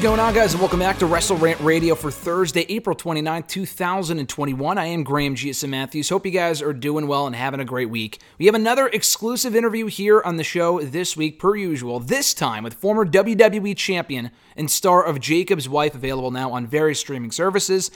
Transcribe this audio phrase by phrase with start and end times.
[0.00, 0.54] What's going on, guys?
[0.54, 4.78] And welcome back to Wrestle Rant Radio for Thursday, April 29th, 2021.
[4.78, 6.08] I am Graham Giason Matthews.
[6.08, 8.18] Hope you guys are doing well and having a great week.
[8.38, 12.64] We have another exclusive interview here on the show this week, per usual, this time
[12.64, 17.90] with former WWE champion and star of Jacob's Wife, available now on various streaming services,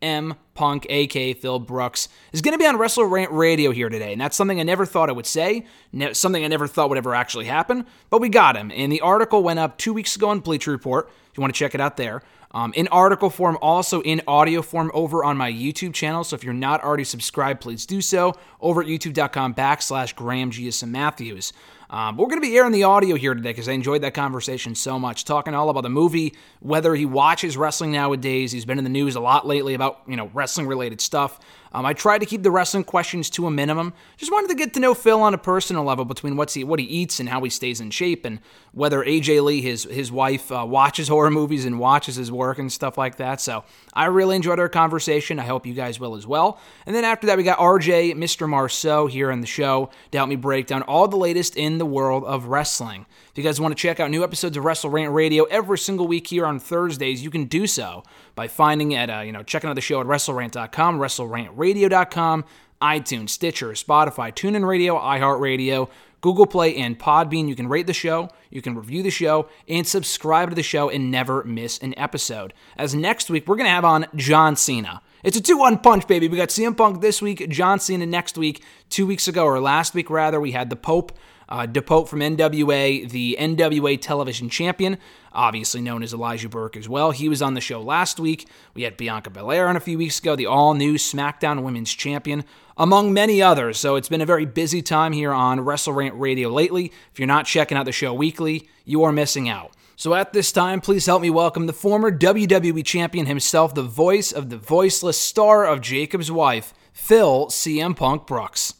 [0.00, 4.12] CM Punk, aka Phil Brooks, is going to be on Wrestle Rant Radio here today.
[4.12, 5.64] And that's something I never thought I would say,
[6.12, 8.70] something I never thought would ever actually happen, but we got him.
[8.74, 11.10] And the article went up two weeks ago on Bleacher Report.
[11.30, 12.22] If you want to check it out there.
[12.52, 16.24] Um, in article form, also in audio form over on my YouTube channel.
[16.24, 20.88] So if you're not already subscribed, please do so over at youtube.com backslash Graham Giason
[20.88, 21.52] Matthews.
[21.90, 24.14] Um, but we're going to be airing the audio here today because I enjoyed that
[24.14, 28.52] conversation so much, talking all about the movie, whether he watches wrestling nowadays.
[28.52, 31.40] He's been in the news a lot lately about you know wrestling related stuff.
[31.72, 33.92] Um, I tried to keep the wrestling questions to a minimum.
[34.16, 36.80] Just wanted to get to know Phil on a personal level between what's he, what
[36.80, 38.40] he eats and how he stays in shape, and
[38.72, 42.72] whether AJ Lee, his his wife, uh, watches horror movies and watches his work and
[42.72, 43.40] stuff like that.
[43.40, 45.38] So I really enjoyed our conversation.
[45.38, 46.58] I hope you guys will as well.
[46.86, 48.48] And then after that, we got RJ, Mr.
[48.48, 51.86] Marceau here on the show to help me break down all the latest in the
[51.86, 53.06] world of wrestling.
[53.30, 56.08] If you guys want to check out new episodes of Wrestle Rant Radio every single
[56.08, 58.02] week here on Thursdays, you can do so
[58.34, 62.44] by finding at uh, you know checking out the show at WrestleRant.com, WrestleRantRadio.com,
[62.82, 65.88] iTunes, Stitcher, Spotify, TuneIn Radio, iHeartRadio,
[66.20, 67.48] Google Play, and Podbean.
[67.48, 70.88] You can rate the show, you can review the show, and subscribe to the show
[70.88, 72.52] and never miss an episode.
[72.76, 75.02] As next week, we're going to have on John Cena.
[75.22, 76.28] It's a 2 1 punch, baby.
[76.28, 78.62] We got CM Punk this week, John Cena next week.
[78.88, 81.12] Two weeks ago, or last week rather, we had the Pope.
[81.50, 84.98] Uh, from NWA, the NWA television champion,
[85.32, 87.10] obviously known as Elijah Burke as well.
[87.10, 88.48] He was on the show last week.
[88.74, 92.44] We had Bianca Belair on a few weeks ago, the all new SmackDown Women's Champion,
[92.76, 93.78] among many others.
[93.78, 96.92] So it's been a very busy time here on Wrestle Rant Radio lately.
[97.12, 99.72] If you're not checking out the show weekly, you are missing out.
[99.96, 104.32] So at this time, please help me welcome the former WWE champion himself, the voice
[104.32, 108.72] of the voiceless star of Jacob's wife, Phil CM Punk Brooks.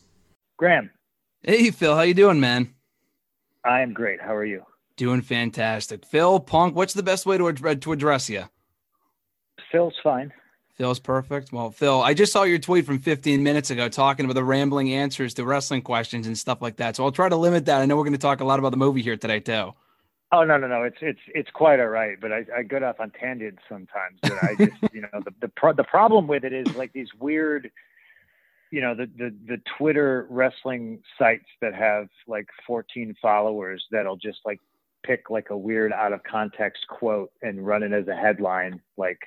[0.56, 0.90] Graham,
[1.42, 2.74] Hey Phil, how you doing, man?
[3.64, 4.20] I am great.
[4.20, 4.64] How are you?
[4.96, 6.04] Doing fantastic.
[6.04, 8.44] Phil Punk, what's the best way to, ad- to address you?
[9.72, 10.32] Phil's fine.
[10.74, 11.52] Phil's perfect.
[11.52, 14.92] Well, Phil, I just saw your tweet from 15 minutes ago talking about the rambling
[14.92, 16.96] answers to wrestling questions and stuff like that.
[16.96, 17.80] So I'll try to limit that.
[17.80, 19.72] I know we're going to talk a lot about the movie here today, too.
[20.32, 20.84] Oh no, no, no.
[20.84, 24.18] It's it's it's quite all right, but I, I get off on tangents sometimes.
[24.22, 27.08] But I just you know the the pro- the problem with it is like these
[27.18, 27.68] weird,
[28.70, 34.38] you know, the the the Twitter wrestling sites that have like 14 followers that'll just
[34.44, 34.60] like
[35.04, 38.80] pick like a weird out of context quote and run it as a headline.
[38.96, 39.18] Like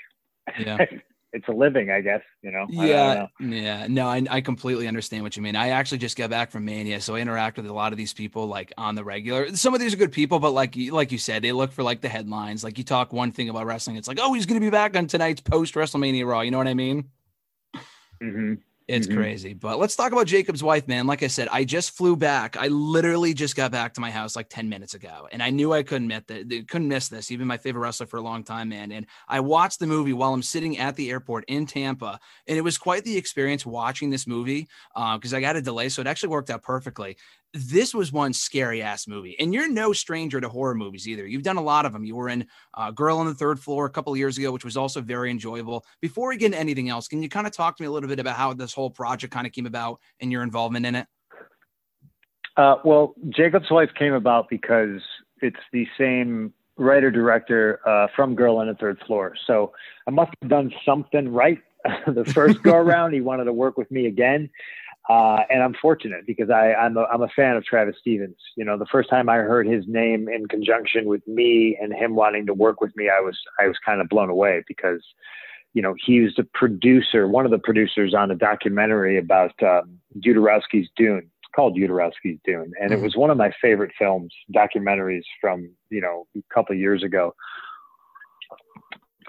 [0.59, 0.77] Yeah.
[1.33, 2.21] it's a living, I guess.
[2.43, 2.63] You know.
[2.63, 3.27] I don't Yeah, know.
[3.55, 5.55] yeah, no, I, I completely understand what you mean.
[5.55, 8.13] I actually just got back from Mania, so I interact with a lot of these
[8.13, 9.55] people like on the regular.
[9.55, 12.01] Some of these are good people, but like like you said, they look for like
[12.01, 12.63] the headlines.
[12.63, 14.95] Like you talk one thing about wrestling, it's like, oh, he's going to be back
[14.95, 16.41] on tonight's post WrestleMania Raw.
[16.41, 17.09] You know what I mean?
[18.21, 18.59] Mhm.
[18.89, 19.13] It's Mhm.
[19.15, 19.53] crazy.
[19.53, 21.07] But let's talk about Jacob's wife, man.
[21.07, 22.57] Like I said, I just flew back.
[22.57, 25.29] I literally just got back to my house like 10 minutes ago.
[25.31, 27.31] And I knew I couldn't miss that couldn't miss this.
[27.31, 28.91] Even my favorite wrestler for a long time, man.
[28.91, 32.19] And I watched the movie while I'm sitting at the airport in Tampa.
[32.45, 34.67] And it was quite the experience watching this movie.
[34.93, 35.87] because I got a delay.
[35.87, 37.17] So it actually worked out perfectly.
[37.53, 39.35] This was one scary ass movie.
[39.39, 41.27] And you're no stranger to horror movies either.
[41.27, 42.03] You've done a lot of them.
[42.03, 44.65] You were in uh, Girl on the Third Floor a couple of years ago, which
[44.65, 45.85] was also very enjoyable.
[46.01, 48.09] Before we get into anything else, can you kind of talk to me a little
[48.09, 51.07] bit about how this whole project kind of came about and your involvement in it?
[52.57, 55.01] Uh, well, Jacob's Wife came about because
[55.41, 59.35] it's the same writer director uh, from Girl on the Third Floor.
[59.45, 59.73] So
[60.07, 61.59] I must have done something right
[62.07, 63.13] the first go around.
[63.13, 64.49] he wanted to work with me again.
[65.09, 68.37] Uh, and I'm fortunate because I, I'm, a, I'm a fan of Travis Stevens.
[68.55, 72.15] You know, the first time I heard his name in conjunction with me and him
[72.15, 75.03] wanting to work with me, I was I was kind of blown away because,
[75.73, 79.99] you know, he was the producer, one of the producers on a documentary about um,
[80.21, 83.03] Dune called Jodorowsky's Dune, and it Mhm.
[83.03, 87.35] was one of my favorite films, documentaries from you know a couple of years ago.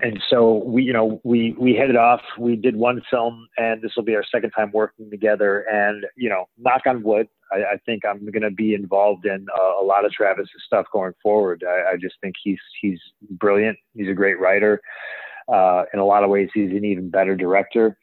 [0.02, 2.20] And so we, you know, we we hit it off.
[2.38, 5.60] We did one film, and this will be our second time working together.
[5.70, 9.46] And you know, knock on wood, I, I think I'm going to be involved in
[9.56, 11.64] uh, a lot of Travis's stuff going forward.
[11.66, 12.98] I, I just think he's he's
[13.30, 13.78] brilliant.
[13.94, 14.80] He's a great writer.
[15.48, 17.96] Uh, in a lot of ways, he's an even better director,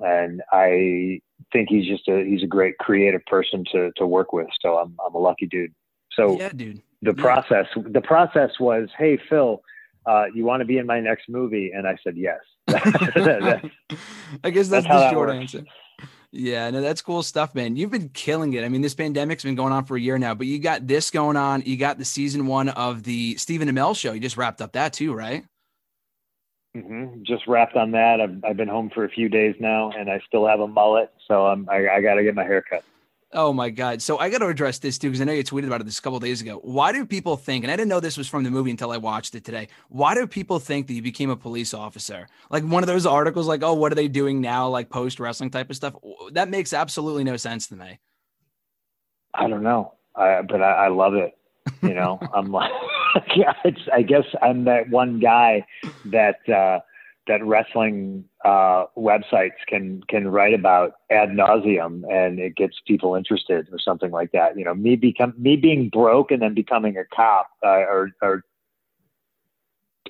[0.00, 1.20] and I
[1.52, 4.48] think he's just a he's a great creative person to to work with.
[4.60, 5.72] So I'm I'm a lucky dude.
[6.12, 6.82] So Yeah, dude.
[7.02, 7.22] the Yeah.
[7.22, 9.62] process the process was, hey Phil,
[10.08, 11.72] uh, you want to be in my next movie?
[11.74, 12.40] And I said yes.
[14.44, 15.54] I guess that's, That's the short works.
[15.54, 15.64] answer.
[16.32, 17.76] Yeah, no, that's cool stuff, man.
[17.76, 18.64] You've been killing it.
[18.64, 21.10] I mean, this pandemic's been going on for a year now, but you got this
[21.10, 21.62] going on.
[21.64, 24.12] You got the season one of the Stephen Amell show.
[24.12, 25.44] You just wrapped up that too, right?
[26.74, 28.20] hmm Just wrapped on that.
[28.20, 31.12] I've, I've been home for a few days now, and I still have a mullet,
[31.26, 32.84] so I'm, I, I got to get my hair cut.
[33.32, 34.00] Oh my God.
[34.00, 35.98] So I got to address this too, because I know you tweeted about it this
[35.98, 36.60] a couple days ago.
[36.62, 38.96] Why do people think, and I didn't know this was from the movie until I
[38.96, 39.68] watched it today.
[39.90, 42.26] Why do people think that you became a police officer?
[42.48, 44.68] Like one of those articles, like, oh, what are they doing now?
[44.68, 45.94] Like post wrestling type of stuff.
[46.32, 47.98] That makes absolutely no sense to me.
[49.34, 51.36] I don't know, I, but I, I love it.
[51.82, 52.72] You know, I'm like,
[53.36, 55.66] yeah, it's, I guess I'm that one guy
[56.06, 56.80] that uh,
[57.28, 63.68] that wrestling uh, websites can can write about ad nauseum, and it gets people interested
[63.70, 64.58] or something like that.
[64.58, 68.44] You know, me become me being broke and then becoming a cop, uh, or or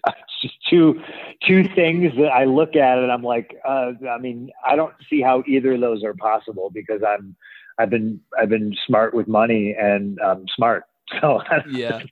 [0.42, 1.00] just two
[1.46, 5.20] two things that I look at and I'm like, uh, I mean, I don't see
[5.20, 7.36] how either of those are possible because I'm
[7.78, 10.84] I've been I've been smart with money and um, smart.
[11.22, 11.40] So
[11.70, 12.02] yeah.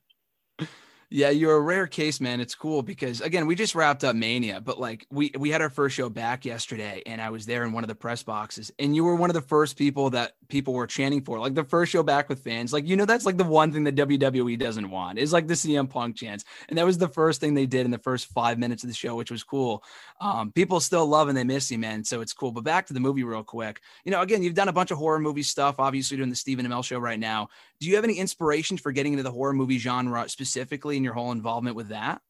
[1.16, 2.42] Yeah, you're a rare case, man.
[2.42, 5.70] It's cool because again, we just wrapped up Mania, but like we we had our
[5.70, 8.94] first show back yesterday, and I was there in one of the press boxes, and
[8.94, 11.90] you were one of the first people that people were chanting for, like the first
[11.90, 12.70] show back with fans.
[12.70, 15.54] Like you know, that's like the one thing that WWE doesn't want is like the
[15.54, 18.58] CM Punk chants, and that was the first thing they did in the first five
[18.58, 19.82] minutes of the show, which was cool.
[20.20, 22.04] Um, people still love and they miss you, man.
[22.04, 22.52] So it's cool.
[22.52, 23.80] But back to the movie real quick.
[24.04, 25.76] You know, again, you've done a bunch of horror movie stuff.
[25.78, 27.48] Obviously, doing the Stephen Amell show right now.
[27.80, 31.14] Do you have any inspirations for getting into the horror movie genre specifically in your
[31.14, 32.20] whole involvement with that?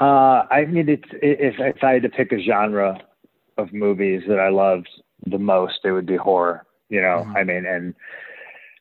[0.00, 3.00] Uh, I mean, it's if if I had to pick a genre
[3.58, 4.88] of movies that I loved
[5.26, 6.66] the most, it would be horror.
[6.88, 7.36] You know, Mhm.
[7.36, 7.94] I mean, and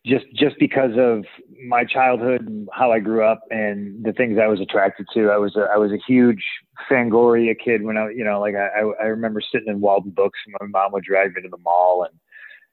[0.05, 1.25] just just because of
[1.67, 5.37] my childhood and how I grew up and the things I was attracted to, I
[5.37, 6.43] was a, I was a huge
[6.89, 10.39] Fangoria kid when I, you know, like I I I remember sitting in Walden Books
[10.45, 12.17] and my mom would drag me to the mall and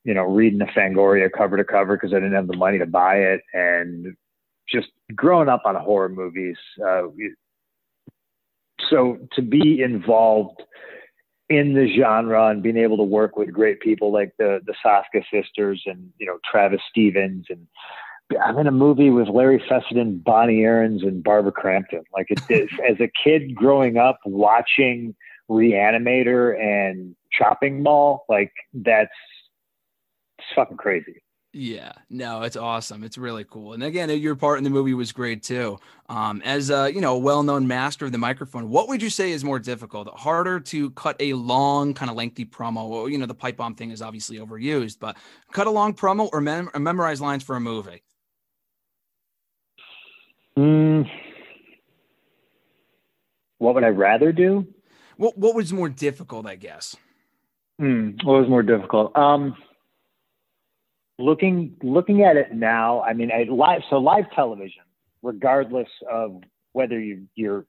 [0.07, 2.87] you know reading the Fangoria cover to cover because I didn't have the money to
[2.87, 4.15] buy it and
[4.69, 6.57] just growing up on horror movies.
[6.85, 7.03] Uh,
[8.89, 10.63] so to be involved
[11.49, 15.25] in the genre and being able to work with great people like the the Soska
[15.33, 17.67] sisters and you know Travis Stevens and
[18.45, 22.03] I'm in a movie with Larry Fessenden, Bonnie Aarons, and Barbara Crampton.
[22.13, 25.15] Like it, it, as a kid growing up watching
[25.49, 29.13] Reanimator and Chopping Mall, like that's
[30.39, 31.23] it's fucking crazy.
[31.59, 33.03] Yeah, no, it's awesome.
[33.03, 33.73] It's really cool.
[33.73, 35.79] And again, your part in the movie was great too.
[36.11, 39.33] Um, as a you know, a well-known master of the microphone, what would you say
[39.33, 40.09] is more difficult?
[40.19, 42.91] Harder to cut a long, kind of lengthy promo?
[42.91, 45.17] Well, you know, the pipe bomb thing is obviously overused, but
[45.51, 48.03] cut a long promo or, mem- or memorize lines for a movie.
[50.59, 51.09] Mm.
[53.59, 54.67] What would I rather do?
[55.17, 56.47] What what was more difficult?
[56.47, 56.97] I guess.
[57.79, 59.17] Hmm, what was more difficult?
[59.17, 59.57] Um,
[61.19, 64.83] looking looking at it now, I mean, I, live so live television,
[65.23, 66.43] regardless of
[66.73, 67.67] whether you you're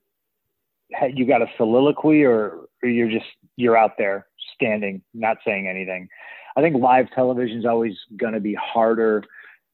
[1.13, 3.25] you got a soliloquy or, or you're just
[3.55, 6.07] you're out there standing, not saying anything.
[6.55, 9.23] I think live television is always going to be harder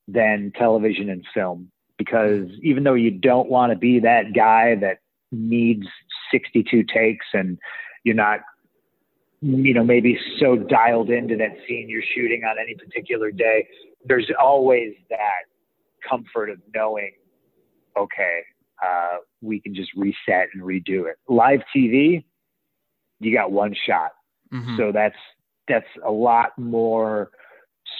[0.07, 4.99] than television and film because even though you don't want to be that guy that
[5.31, 5.87] needs
[6.31, 7.57] 62 takes and
[8.03, 8.41] you're not
[9.43, 13.67] you know, maybe so dialed into that scene you're shooting on any particular day,
[14.05, 15.43] there's always that
[16.09, 17.11] comfort of knowing,
[17.97, 18.39] okay,
[18.81, 21.17] uh, we can just reset and redo it.
[21.27, 22.23] Live TV,
[23.19, 24.11] you got one shot,
[24.51, 24.77] Mhm.
[24.77, 25.17] so that's
[25.67, 27.31] that's a lot more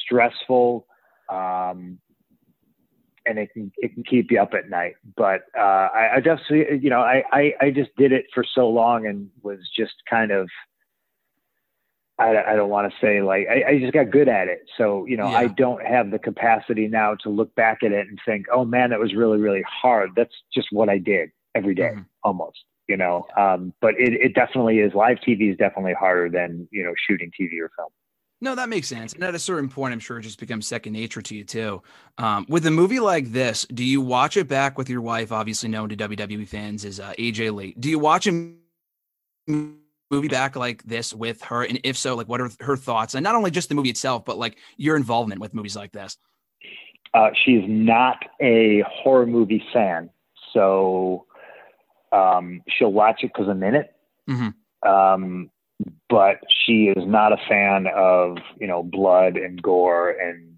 [0.03, 0.85] stressful,
[1.29, 1.99] um,
[3.25, 4.95] and it can it can keep you up at night.
[5.15, 8.69] But uh, I, I just you know I, I I just did it for so
[8.69, 10.49] long and was just kind of
[12.19, 14.61] I, I don't want to say like I, I just got good at it.
[14.77, 18.19] So you know I don't have the capacity now to look back at it and
[18.25, 20.11] think, oh man, that was really really hard.
[20.15, 22.05] That's just what I did every day, Mhm.
[22.23, 22.59] almost.
[22.87, 24.93] You know, um, but it, it definitely is.
[24.93, 27.89] Live TV is definitely harder than you know shooting TV or film.
[28.41, 29.13] No, that makes sense.
[29.13, 31.81] And at a certain point, I'm sure it just becomes second nature to you too.
[32.17, 35.31] Um, with a movie like this, do you watch it back with your wife?
[35.31, 37.73] Obviously, known to WWE fans is uh, AJ Lee.
[37.79, 38.51] Do you watch a
[40.13, 41.63] movie back like this with her?
[41.63, 43.15] And if so, like, what are her thoughts?
[43.15, 46.17] And not only just the movie itself, but like your involvement with movies like this.
[47.13, 50.09] Uh, she's not a horror movie fan,
[50.51, 51.25] so
[52.11, 53.93] um, she'll watch it because I'm in it.
[54.27, 54.53] Mhm.
[54.83, 55.49] Um,
[56.09, 60.57] but she is not a fan of you know blood and gore and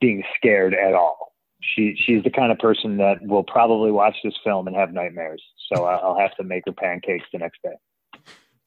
[0.00, 1.32] being scared at all.
[1.60, 5.42] She she's the kind of person that will probably watch this film and have nightmares.
[5.72, 7.74] So I'll have to make her pancakes the next day.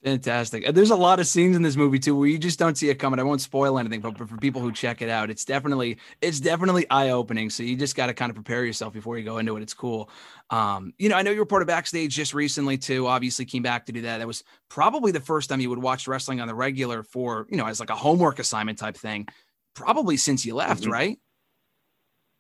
[0.04, 0.66] Fantastic.
[0.74, 2.96] There's a lot of scenes in this movie too where you just don't see it
[2.96, 3.20] coming.
[3.20, 6.90] I won't spoil anything, but for people who check it out, it's definitely it's definitely
[6.90, 7.50] eye opening.
[7.50, 9.62] So you just got to kind of prepare yourself before you go into it.
[9.62, 10.10] It's cool.
[10.52, 13.08] Um, you know, I know you reported backstage just recently too.
[13.08, 14.20] Obviously, came back to do that.
[14.20, 17.58] That was probably the first time you would watch wrestling on the regular for you
[17.58, 19.28] know as like a homework assignment type thing.
[19.76, 20.92] Probably since you left, Mhm.
[20.92, 21.20] right?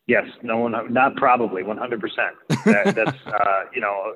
[0.07, 2.35] Yes, no one, not probably, one hundred percent.
[2.65, 4.13] That's uh, you know,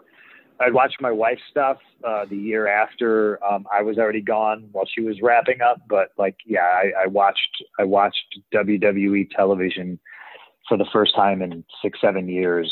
[0.59, 4.85] I watched my wife's stuff uh, the year after um, I was already gone while
[4.85, 5.81] she was wrapping up.
[5.87, 9.99] But like, yeah, I, I watched I watched WWE television
[10.67, 12.71] for the first time in six seven years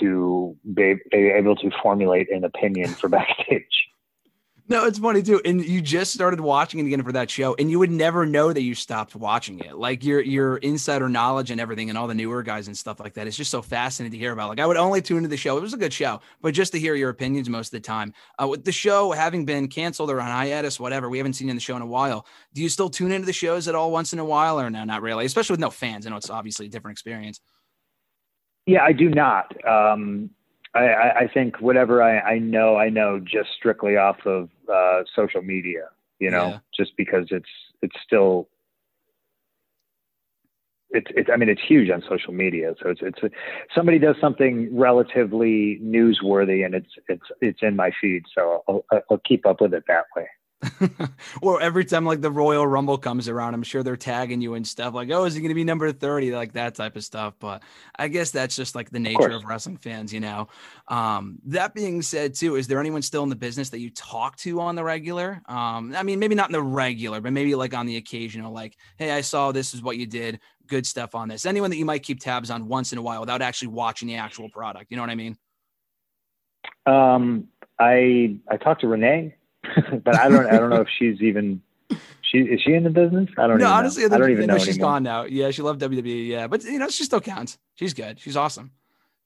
[0.00, 3.88] to be, be able to formulate an opinion for backstage.
[4.68, 5.40] No, it's funny too.
[5.44, 8.52] And you just started watching it again for that show, and you would never know
[8.52, 9.76] that you stopped watching it.
[9.76, 13.14] Like your your insider knowledge and everything, and all the newer guys and stuff like
[13.14, 13.26] that.
[13.26, 14.48] It's just so fascinating to hear about.
[14.48, 15.58] Like I would only tune into the show.
[15.58, 18.14] It was a good show, but just to hear your opinions most of the time.
[18.40, 21.56] Uh, with the show having been canceled or on hiatus, whatever, we haven't seen in
[21.56, 22.24] the show in a while.
[22.54, 24.84] Do you still tune into the shows at all once in a while, or no,
[24.84, 25.24] not really?
[25.24, 26.06] Especially with no fans.
[26.06, 27.40] I know it's obviously a different experience.
[28.66, 29.52] Yeah, I do not.
[29.66, 30.30] Um,
[30.74, 35.02] I, I, I think whatever I, I know, I know just strictly off of uh,
[35.14, 35.88] social media.
[36.18, 36.58] You know, Yeah.
[36.76, 37.48] just because it's
[37.82, 38.48] it's still
[40.90, 42.74] it's it's I mean it's huge on social media.
[42.82, 43.34] So it's it's
[43.74, 48.24] somebody does something relatively newsworthy and it's it's it's in my feed.
[48.34, 50.26] So I'll, I'll keep up with it that way.
[51.42, 54.66] or every time like the Royal Rumble comes around, I'm sure they're tagging you and
[54.66, 56.34] stuff like, oh, is he going to be number 30?
[56.34, 57.34] Like that type of stuff.
[57.38, 57.62] But
[57.96, 59.34] I guess that's just like the nature course.
[59.34, 60.48] of, wrestling fans, you know.
[60.88, 64.36] Um, that being said, too, is there anyone still in the business that you talk
[64.38, 65.42] to on the regular?
[65.46, 68.76] Um, I mean, maybe not in the regular, but maybe like on the occasional, like,
[68.96, 70.40] hey, I saw this is what you did.
[70.68, 71.44] Good stuff on this.
[71.44, 74.16] Anyone that you might keep tabs on once in a while without actually watching the
[74.16, 74.90] actual product.
[74.90, 75.36] You know what I mean?
[76.86, 79.34] Um, I I talked to Renee,
[80.04, 81.62] but I don't I don't know if she's even
[82.22, 83.28] she is she in the business?
[83.38, 83.66] I don't know.
[83.66, 84.12] No, honestly, know.
[84.12, 84.90] I, I don't even know, know she's anymore.
[84.92, 85.24] gone now.
[85.24, 86.28] Yeah, she loved WWE.
[86.28, 87.58] Yeah, but you know, she still counts.
[87.74, 88.18] She's good.
[88.18, 88.72] She's awesome.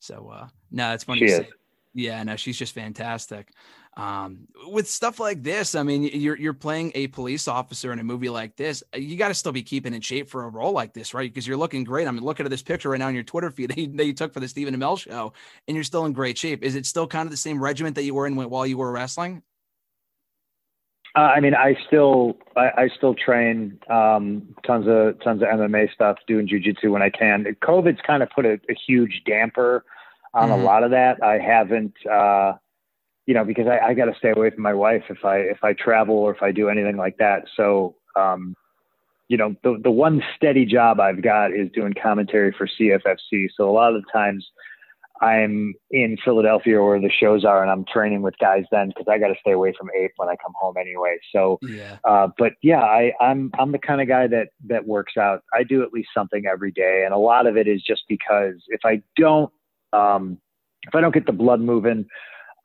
[0.00, 1.20] So, uh, no, it's funny.
[1.20, 1.38] She to is.
[1.38, 1.48] say.
[1.94, 3.48] Yeah, no, she's just fantastic.
[3.96, 8.04] Um, with stuff like this, I mean, you're you're playing a police officer in a
[8.04, 8.82] movie like this.
[8.94, 11.32] You got to still be keeping in shape for a role like this, right?
[11.32, 12.06] Because you're looking great.
[12.06, 14.12] I'm looking at this picture right now on your Twitter feed that you, that you
[14.12, 15.32] took for the Stephen Amell show,
[15.66, 16.62] and you're still in great shape.
[16.62, 18.92] Is it still kind of the same regiment that you were in while you were
[18.92, 19.42] wrestling?
[21.16, 25.92] Uh, I mean, I still I, I still train um, tons of tons of MMA
[25.94, 27.44] stuff, doing jujitsu when I can.
[27.62, 29.84] COVID's kind of put a, a huge damper
[30.34, 30.52] on Mhm.
[30.52, 31.22] a lot of that.
[31.22, 32.52] I haven't, uh,
[33.24, 35.64] you know, because I, I got to stay away from my wife if I if
[35.64, 37.44] I travel or if I do anything like that.
[37.56, 38.54] So, um,
[39.28, 43.48] you know, the the one steady job I've got is doing commentary for CFFC.
[43.56, 44.46] So a lot of the times.
[45.20, 49.18] I'm in Philadelphia where the shows are, and I'm training with guys then because I
[49.18, 51.16] got to stay away from Ape when I come home anyway.
[51.32, 51.96] So, Yeah.
[52.04, 55.42] uh, but yeah, I, I'm I'm the kind of guy that that works out.
[55.54, 58.54] I do at least something every day, and a lot of it is just because
[58.68, 59.50] if I don't
[59.92, 60.38] um,
[60.86, 62.06] if I don't get the blood moving,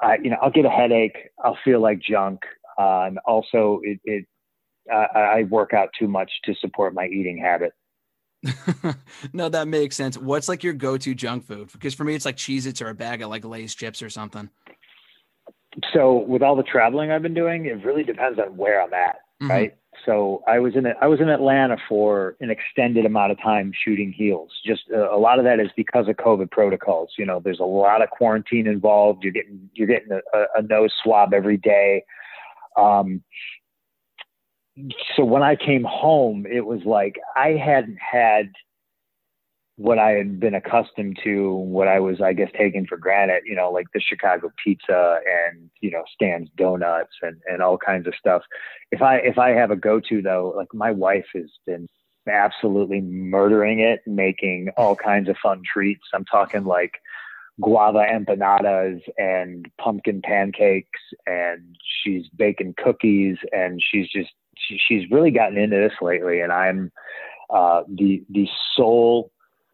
[0.02, 1.18] I you know I'll get a headache.
[1.44, 2.42] I'll feel like junk.
[2.80, 4.26] Uh, and also, it, it
[4.92, 7.74] I, I work out too much to support my eating habit.
[9.34, 10.18] no, that makes sense.
[10.18, 11.70] What's like your go-to junk food?
[11.72, 14.50] Because for me, it's like Cheez-Its or a bag of like Lay's chips or something.
[15.94, 19.18] So with all the traveling I've been doing, it really depends on where I'm at.
[19.42, 19.50] Mhm.
[19.50, 19.76] right?
[20.06, 24.12] So I was in I was in Atlanta for an extended amount of time shooting
[24.12, 24.50] heels.
[24.66, 27.12] Just uh, a lot of that is because of COVID protocols.
[27.18, 29.24] You know, there's a lot of quarantine involved.
[29.24, 32.04] You're getting you're getting a, a- a nose swab every day.
[32.78, 33.22] Um,
[35.16, 38.52] so when I came home, it was like I hadn't had
[39.76, 43.56] what I had been accustomed to, what I was, I guess, taking for granted, you
[43.56, 48.14] know, like the Chicago pizza and, you know, Stan's donuts and, and all kinds of
[48.16, 48.44] stuff.
[48.92, 51.88] If I, if I have a go-to though, like my wife has been
[52.30, 56.06] absolutely murdering it, making all kinds of fun treats.
[56.14, 56.94] I'm talking like
[57.60, 64.32] guava empanadas and pumpkin pancakes and she's baking cookies and she's just
[64.68, 66.92] she, she's really gotten into this lately, and I'm
[67.50, 69.32] uh, the the sole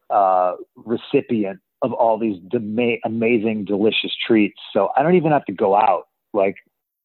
[0.10, 4.60] uh, recipient of all these dema- amazing, delicious treats.
[4.74, 6.08] So I don't even have to go out.
[6.34, 6.56] Like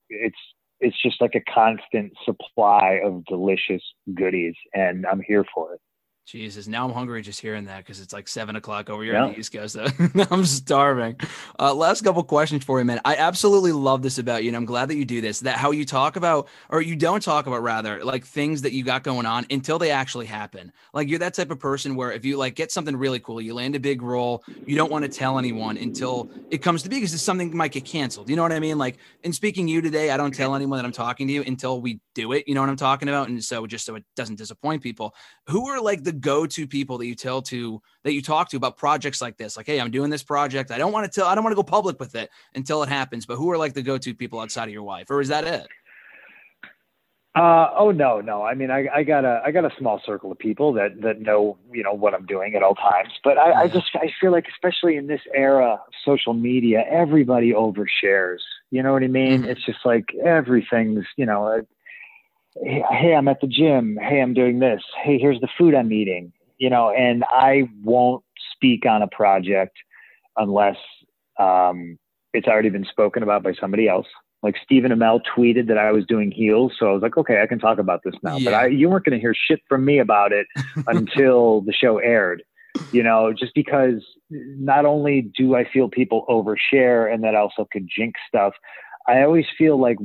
[0.08, 0.36] it's
[0.80, 3.82] it's just like a constant supply of delicious
[4.14, 5.80] goodies, and I'm here for it.
[6.24, 9.24] Jesus, now I'm hungry just hearing that because it's like seven o'clock over here Yeah.
[9.24, 9.74] on the East Coast.
[9.74, 9.86] So
[10.30, 11.16] I'm starving.
[11.58, 13.00] Uh, last couple questions for you, man.
[13.04, 15.40] I absolutely love this about you, and I'm glad that you do this.
[15.40, 18.84] That how you talk about, or you don't talk about, rather, like things that you
[18.84, 20.72] got going on until they actually happen.
[20.94, 23.52] Like you're that type of person where if you like get something really cool, you
[23.54, 26.96] land a big role, you don't want to tell anyone until it comes to be
[26.96, 28.30] because it's something might get canceled.
[28.30, 28.78] You know what I mean?
[28.78, 31.42] Like in speaking to you today, I don't tell anyone that I'm talking to you
[31.44, 32.46] until we do it.
[32.46, 33.28] You know what I'm talking about?
[33.28, 35.14] And so just so it doesn't disappoint people
[35.48, 38.76] who are like the go-to people that you tell to that you talk to about
[38.76, 41.34] projects like this like hey i'm doing this project i don't want to tell i
[41.34, 43.82] don't want to go public with it until it happens but who are like the
[43.82, 45.66] go-to people outside of your wife or is that it
[47.34, 48.42] Uh, oh no, no.
[48.42, 51.22] I mean, I, I got a, I got a small circle of people that, that
[51.22, 53.08] know, you know, what I'm doing at all times.
[53.24, 57.54] But I, I just, I feel like, especially in this era of social media, everybody
[57.54, 58.40] overshares.
[58.70, 59.44] You know what I mean?
[59.44, 59.46] Mhm.
[59.46, 61.62] It's just like everything's, you know,
[62.60, 63.98] hey, I'm at the gym.
[64.00, 64.82] Hey, I'm doing this.
[65.02, 66.32] Hey, here's the food I'm eating.
[66.58, 69.76] You know, and I won't speak on a project
[70.36, 70.76] unless
[71.38, 71.98] um,
[72.32, 74.06] it's already been spoken about by somebody else.
[74.42, 77.46] Like Stephen Amell tweeted that I was doing heels, so I was like, okay, I
[77.46, 78.38] can talk about this now.
[78.40, 80.46] But I, you weren't going to hear shit from me about it
[80.88, 82.42] until the show aired.
[82.90, 87.86] You know, just because not only do I feel people overshare and that also could
[87.88, 88.54] jinx stuff,
[89.08, 89.96] I always feel like,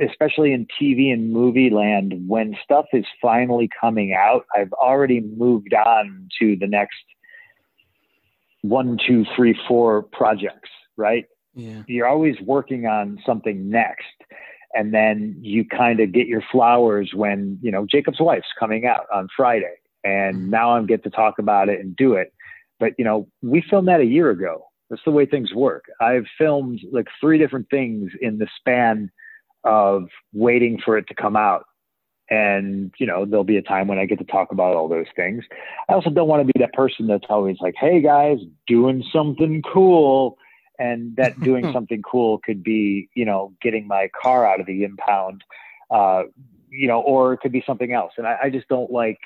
[0.00, 5.74] especially in TV and movie land, when stuff is finally coming out, I've already moved
[5.74, 6.98] on to the next
[8.62, 11.26] one, two, three, four projects, right?
[11.54, 11.82] yeah.
[11.86, 14.04] You're always working on something next
[14.72, 19.04] and then you kind of get your flowers when you know jacob's wife's coming out
[19.12, 20.50] on friday and mm-hmm.
[20.50, 22.32] now I'm get to talk about it and do it.
[22.78, 25.84] But you know we filmed that a year ago that's the way things work.
[26.00, 29.10] I've filmed like three different things in the span
[29.64, 31.64] of waiting for it to come out.
[32.28, 35.08] And you know there'll be a time when i get to talk about all those
[35.16, 35.44] things.
[35.88, 38.38] I also don't want to be that person that's always like hey guys
[38.68, 40.38] doing something cool.
[40.78, 44.84] And that doing something cool could be you know getting my car out of the
[44.84, 45.42] impound
[45.90, 46.22] uh,
[46.68, 48.12] you know or it could be something else.
[48.16, 49.18] And i, I just don't like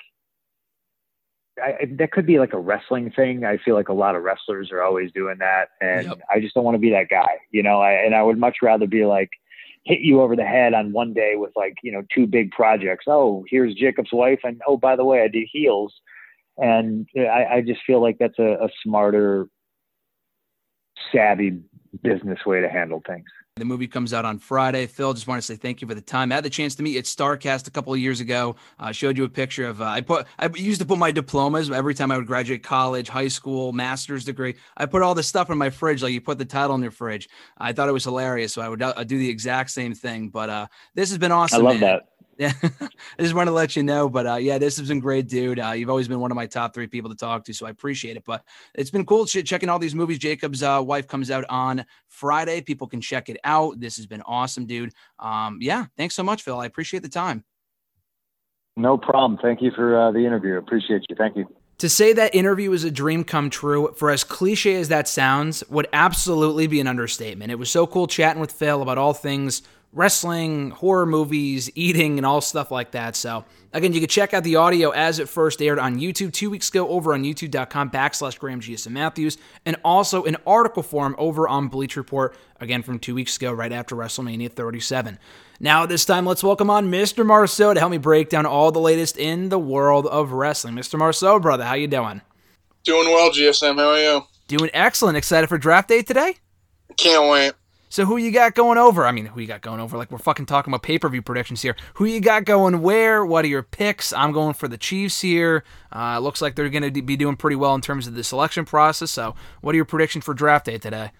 [1.62, 3.44] I, that could be like a wrestling thing.
[3.44, 6.20] I feel like a lot of wrestlers are always doing that, and Yep.
[6.32, 7.80] I just don't want to be that guy, you know.
[7.80, 9.30] I, and I would much rather be like
[9.84, 13.04] hit you over the head on one day with like you know two big projects.
[13.08, 15.94] Oh, here's Jacob's wife, and oh by the way, I did heels,
[16.56, 19.46] and I, I just feel like that's a, a smarter,
[21.12, 21.60] savvy
[22.02, 23.28] business way to handle things.
[23.56, 24.88] The movie comes out on Friday.
[24.88, 26.32] Phil, just want to say thank you for the time.
[26.32, 28.56] I had the chance to meet at Starcast a couple of years ago.
[28.80, 29.80] I showed you a picture of.
[29.80, 30.26] Uh, I put.
[30.40, 34.24] I used to put my diplomas every time I would graduate college, high school, master's
[34.24, 34.56] degree.
[34.76, 36.90] I put all this stuff in my fridge, like you put the title in your
[36.90, 37.28] fridge.
[37.56, 40.30] I thought it was hilarious, so I would uh, do the exact same thing.
[40.30, 41.64] But uh, this has been awesome.
[41.64, 41.92] I love man.
[41.92, 42.08] that.
[42.36, 44.08] Yeah, I just want to let you know.
[44.08, 45.60] But uh, yeah, this has been great, dude.
[45.60, 47.70] Uh, you've always been one of my top three people to talk to, so I
[47.70, 48.24] appreciate it.
[48.24, 48.44] But
[48.74, 50.18] it's been cool ch- checking all these movies.
[50.18, 52.60] Jacob's uh, wife comes out on Friday.
[52.60, 53.78] People can check it out.
[53.78, 54.92] This has been awesome, dude.
[55.18, 56.58] Um, yeah, thanks so much, Phil.
[56.58, 57.44] I appreciate the time.
[58.76, 59.38] No problem.
[59.40, 60.56] Thank you for uh, the interview.
[60.56, 61.16] Appreciate you.
[61.16, 61.46] Thank you.
[61.78, 65.64] To say that interview is a dream come true, for as cliche as that sounds,
[65.68, 67.50] would absolutely be an understatement.
[67.50, 69.62] It was so cool chatting with Phil about all things
[69.94, 73.16] wrestling, horror movies, eating, and all stuff like that.
[73.16, 76.50] So, again, you can check out the audio as it first aired on YouTube two
[76.50, 78.88] weeks ago over on youtube.com backslash Graham G.S.
[78.88, 83.52] Matthews, and also in article form over on Bleacher Report, again from two weeks ago,
[83.52, 85.18] right after WrestleMania 37.
[85.60, 87.24] Now, this time, let's welcome on Mr.
[87.24, 90.74] Marceau to help me break down all the latest in the world of wrestling.
[90.74, 90.98] Mr.
[90.98, 92.20] Marceau, brother, how you doing?
[92.82, 93.76] Doing well, GSM.
[93.76, 94.26] How are you?
[94.48, 95.16] Doing excellent.
[95.16, 96.36] Excited for draft day today?
[96.96, 97.52] Can't wait.
[97.94, 99.06] So who you got going over?
[99.06, 99.96] I mean, who you got going over?
[99.96, 101.76] Like we're fucking talking about pay-per-view predictions here.
[101.94, 103.24] Who you got going where?
[103.24, 104.12] What are your picks?
[104.12, 105.62] I'm going for the Chiefs here.
[105.94, 108.64] Uh, looks like they're going to be doing pretty well in terms of the selection
[108.64, 109.12] process.
[109.12, 111.12] So, what are your predictions for draft day today?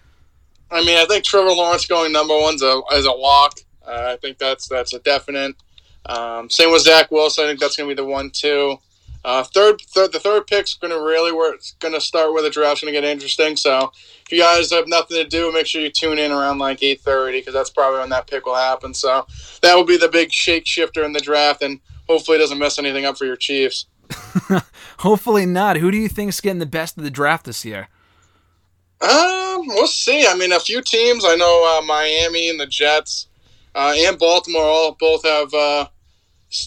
[0.69, 3.57] I mean, I think Trevor Lawrence going number one's a is a lock.
[3.87, 5.55] Uh, I think that's that's a definite.
[6.07, 7.45] Um, same with Zach Wilson.
[7.45, 8.77] I think that's going to be the one too.
[9.25, 12.43] Uh, third, third, the third pick's going to really where it's going to start where
[12.43, 13.55] the draft's going to get interesting.
[13.55, 13.91] So
[14.23, 17.01] if you guys have nothing to do, make sure you tune in around like eight
[17.01, 18.93] thirty because that's probably when that pick will happen.
[18.93, 19.25] So
[19.63, 22.77] that will be the big shake shifter in the draft, and hopefully it doesn't mess
[22.77, 23.87] anything up for your Chiefs.
[24.99, 25.77] Hopefully not.
[25.77, 27.87] Who do you think's getting the best of the draft this year?
[29.01, 30.25] Um, we'll see.
[30.27, 31.25] I mean, a few teams.
[31.25, 33.27] I know uh, Miami and the Jets
[33.73, 35.89] uh, and Baltimore all both have uh, s-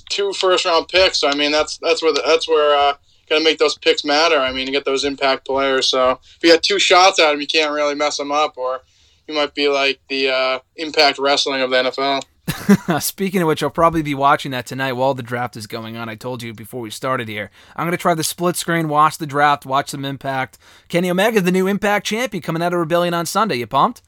[0.08, 1.18] two first round picks.
[1.18, 2.94] So I mean, that's that's where the, that's where uh,
[3.28, 4.38] got to make those picks matter.
[4.38, 5.88] I mean, get those impact players.
[5.88, 8.80] So if you got two shots at them, you can't really mess them up, or
[9.26, 12.22] you might be like the uh, impact wrestling of the NFL.
[13.00, 16.08] Speaking of which, I'll probably be watching that tonight while the draft is going on.
[16.08, 17.50] I told you before we started here.
[17.76, 20.58] I'm going to try the split screen, watch the draft, watch some Impact.
[20.88, 23.56] Kenny Omega's the new Impact champion coming out of Rebellion on Sunday.
[23.56, 24.02] You pumped?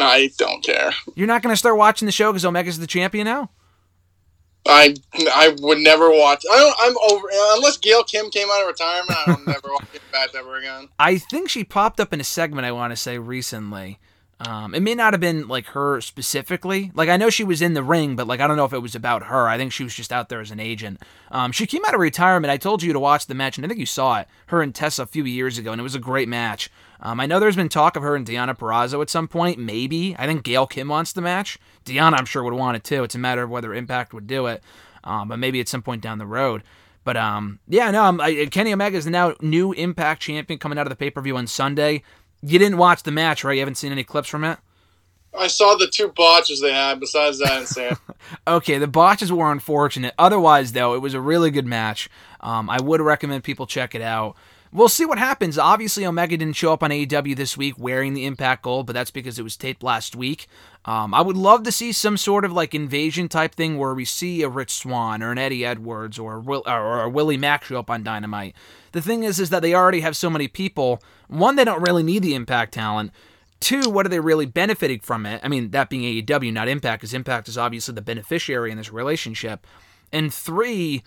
[0.00, 0.92] I don't care.
[1.14, 3.50] You're not going to start watching the show because Omega's the champion now?
[4.68, 4.94] I
[5.32, 6.44] I would never watch.
[6.50, 6.76] I don't.
[6.80, 9.10] I'm over unless Gail Kim came out of retirement.
[9.10, 10.88] I don't never watch Impact ever again.
[10.98, 13.98] I think she popped up in a segment I want to say recently.
[14.38, 16.90] Um, it may not have been like her specifically.
[16.94, 18.80] Like I know she was in the ring, but like I don't know if it
[18.82, 19.48] was about her.
[19.48, 21.00] I think she was just out there as an agent.
[21.30, 22.50] Um, she came out of retirement.
[22.50, 24.28] I told you to watch the match, and I think you saw it.
[24.46, 26.70] Her and Tessa a few years ago, and it was a great match.
[27.00, 29.58] Um, I know there's been talk of her and Deonna Purrazzo at some point.
[29.58, 31.58] Maybe I think Gail Kim wants the match.
[31.84, 33.04] Deanna, I'm sure would want it too.
[33.04, 34.62] It's a matter of whether Impact would do it.
[35.04, 36.62] Um, but maybe at some point down the road.
[37.04, 40.86] But um, yeah, no, I'm, I, Kenny Omega is now new Impact champion coming out
[40.86, 42.02] of the pay per view on Sunday.
[42.42, 43.54] You didn't watch the match, right?
[43.54, 44.58] You haven't seen any clips from it.
[45.36, 46.98] I saw the two botches they had.
[46.98, 47.96] Besides that, insane.
[48.48, 50.12] Okay, the botches were unfortunate.
[50.18, 52.10] Otherwise, though, it was a really good match.
[52.40, 54.36] Um, I would recommend people check it out.
[54.76, 55.56] We'll see what happens.
[55.56, 59.10] Obviously, Omega didn't show up on AEW this week wearing the Impact Gold, but that's
[59.10, 60.48] because it was taped last week.
[60.84, 64.04] Um, I would love to see some sort of like invasion type thing where we
[64.04, 67.64] see a Rich Swann or an Eddie Edwards or a, Will, or a Willie Mack
[67.64, 68.54] show up on Dynamite.
[68.92, 71.02] The thing is, is that they already have so many people.
[71.28, 73.12] One, they don't really need the Impact talent.
[73.60, 75.40] Two, what are they really benefiting from it?
[75.42, 78.92] I mean, that being AEW, not Impact, because Impact is obviously the beneficiary in this
[78.92, 79.66] relationship.
[80.12, 81.02] And three,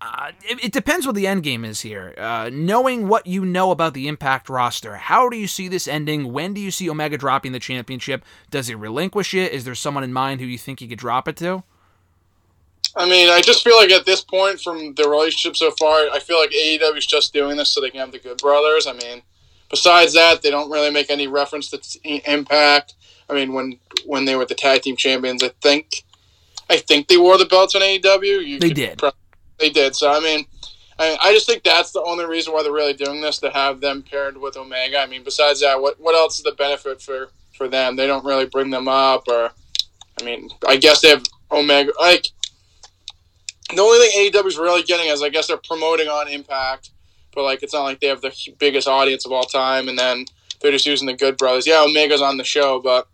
[0.00, 2.14] uh, it, it depends what the end game is here.
[2.16, 6.32] Uh, knowing what you know about the Impact roster, how do you see this ending?
[6.32, 8.24] When do you see Omega dropping the championship?
[8.50, 9.52] Does he relinquish it?
[9.52, 11.64] Is there someone in mind who you think he could drop it to?
[12.96, 16.20] I mean, I just feel like at this point, from the relationship so far, I
[16.20, 18.86] feel like AEW is just doing this so they can have the Good Brothers.
[18.86, 19.22] I mean,
[19.68, 22.94] besides that, they don't really make any reference to Impact.
[23.28, 26.04] I mean, when when they were the tag team champions, I think,
[26.70, 28.46] I think they wore the belts on AEW.
[28.46, 28.98] You They did.
[28.98, 29.12] pro-
[29.58, 29.94] they did.
[29.94, 30.46] So I mean,
[30.98, 33.80] I, I just think that's the only reason why they're really doing this to have
[33.80, 34.98] them paired with Omega.
[34.98, 37.96] I mean, besides that, what what else is the benefit for for them?
[37.96, 39.50] They don't really bring them up, or
[40.20, 42.26] I mean, I guess they have Omega like.
[43.74, 46.88] The only thing AEW is really getting is I guess they're promoting on Impact,
[47.34, 50.24] but like it's not like they have the biggest audience of all time, and then
[50.60, 51.66] they're just using the Good Brothers.
[51.66, 53.06] Yeah, Omega's on the show, but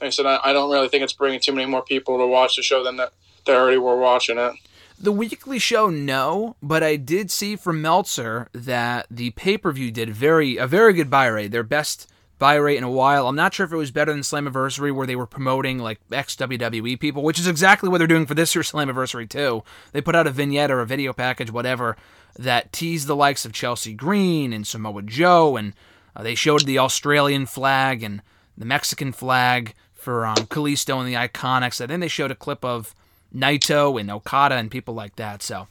[0.00, 2.26] like I said, I, I don't really think it's bringing too many more people to
[2.26, 3.12] watch the show than that
[3.44, 4.52] they already were watching it.
[5.00, 9.92] The weekly show, no, but I did see from Meltzer that the pay per view
[9.92, 13.28] did very a very good buy rate, their best buy rate in a while.
[13.28, 16.34] I'm not sure if it was better than Slammiversary, where they were promoting like ex
[16.34, 19.62] WWE people, which is exactly what they're doing for this year's Slammiversary too.
[19.92, 21.96] They put out a vignette or a video package, whatever,
[22.36, 25.74] that teased the likes of Chelsea Green and Samoa Joe, and
[26.16, 28.20] uh, they showed the Australian flag and
[28.56, 32.64] the Mexican flag for um, Kalisto and the Iconics, and then they showed a clip
[32.64, 32.96] of
[33.34, 35.42] Naito and Okada and people like that.
[35.42, 35.68] So,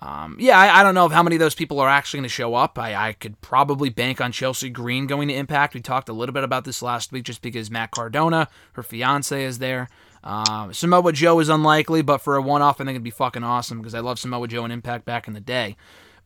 [0.00, 2.34] um, yeah, I, I don't know how many of those people are actually going to
[2.34, 2.78] show up.
[2.78, 5.74] I, I could probably bank on Chelsea Green going to Impact.
[5.74, 9.44] We talked a little bit about this last week just because Matt Cardona, her fiance,
[9.44, 9.88] is there.
[10.22, 13.44] Uh, Samoa Joe is unlikely, but for a one off, I think it'd be fucking
[13.44, 15.76] awesome because I love Samoa Joe and Impact back in the day.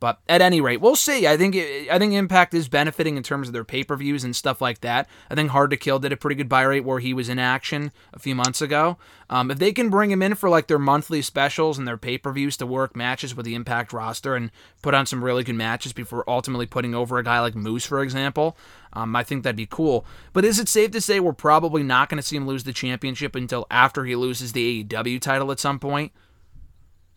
[0.03, 1.29] But at any rate, we'll see.
[1.29, 4.35] I think I think Impact is benefiting in terms of their pay per views and
[4.35, 5.09] stuff like that.
[5.31, 7.39] I think Hard to Kill did a pretty good buy rate where he was in
[7.39, 8.99] action a few months ago.
[9.31, 12.19] Um, if they can bring him in for like their monthly specials and their pay
[12.19, 14.51] per views to work matches with the Impact roster and
[14.83, 18.03] put on some really good matches before ultimately putting over a guy like Moose, for
[18.03, 18.57] example,
[18.95, 20.05] um, I think that'd be cool.
[20.33, 22.73] But is it safe to say we're probably not going to see him lose the
[22.73, 26.11] championship until after he loses the AEW title at some point?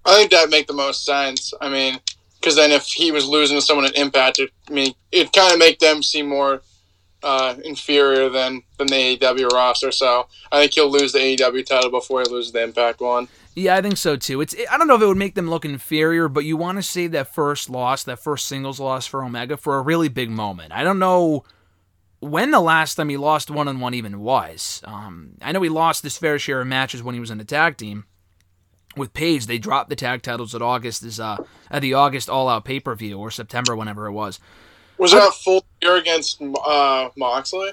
[0.06, 1.52] I think that'd make the most sense.
[1.60, 2.00] I mean,
[2.46, 5.52] because then if he was losing to someone at Impact, it, I mean, it kind
[5.52, 6.62] of make them seem more
[7.24, 9.92] uh, inferior than than the AEW roster.
[9.92, 13.28] So I think he'll lose the AEW title before he loses the Impact one.
[13.56, 14.42] Yeah, I think so too.
[14.42, 16.84] It's I don't know if it would make them look inferior, but you want to
[16.84, 20.72] save that first loss, that first singles loss for Omega for a really big moment.
[20.72, 21.46] I don't know
[22.20, 24.84] when the last time he lost one on one even was.
[24.84, 27.44] Um, I know he lost his fair share of matches when he was in the
[27.44, 28.06] tag team
[28.98, 29.48] with Page.
[29.48, 31.38] They dropped the tag titles at August is uh
[31.70, 34.40] at the August All Out pay per view or September whenever it was.
[34.98, 37.72] Was that a full year against uh, Moxley?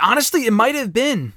[0.00, 1.32] Honestly, it might have been.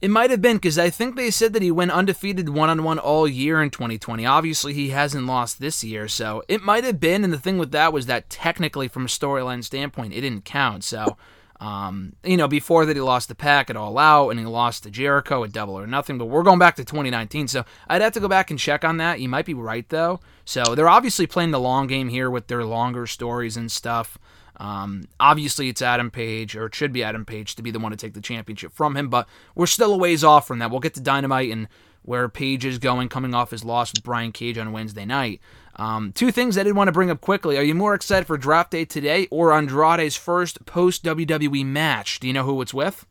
[0.00, 2.82] It might have been because I think they said that he went undefeated one on
[2.82, 4.24] one all year in 2020.
[4.24, 7.22] Obviously, he hasn't lost this year, so it might have been.
[7.22, 10.84] And the thing with that was that technically, from a storyline standpoint, it didn't count.
[10.84, 11.18] So
[11.60, 14.84] Um, you know, before that he lost the PAC at All Out and he lost
[14.84, 16.16] to Jericho at Double or Nothing.
[16.16, 18.96] But we're going back to 2019, so I'd have to go back and check on
[18.96, 19.20] that.
[19.20, 20.20] You might be right though.
[20.46, 24.18] So they're obviously playing the long game here with their longer stories and stuff.
[24.56, 27.92] Um, obviously, it's Adam Page, or it should be Adam Page, to be the one
[27.92, 30.70] to take the championship from him, but we're still a ways off from that.
[30.70, 31.66] We'll get to Dynamite and
[32.02, 35.40] where Page is going, coming off his loss with Brian Cage on Wednesday night.
[35.80, 37.56] Um, two things I did want to bring up quickly.
[37.56, 42.20] Are you more excited for draft day today or Andrade's first post WWE match?
[42.20, 43.06] Do you know who it's with?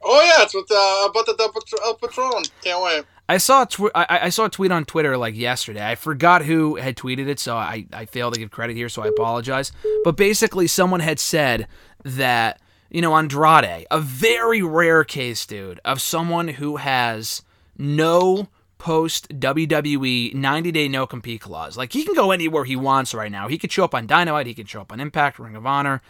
[0.00, 2.44] Oh yeah, it's with uh, about the El Patron.
[2.62, 3.04] Can't wait.
[3.28, 5.84] I saw a tw- I, I saw a tweet on Twitter like yesterday.
[5.84, 9.02] I forgot who had tweeted it, so I, I failed to give credit here, so
[9.02, 9.72] I apologize.
[10.04, 11.66] But basically, someone had said
[12.04, 17.42] that you know Andrade, a very rare case, dude, of someone who has
[17.76, 18.46] no
[18.78, 21.76] post WWE 90 day no compete clause.
[21.76, 23.48] Like he can go anywhere he wants right now.
[23.48, 26.02] He could show up on Dynamite, he can show up on Impact, Ring of Honor,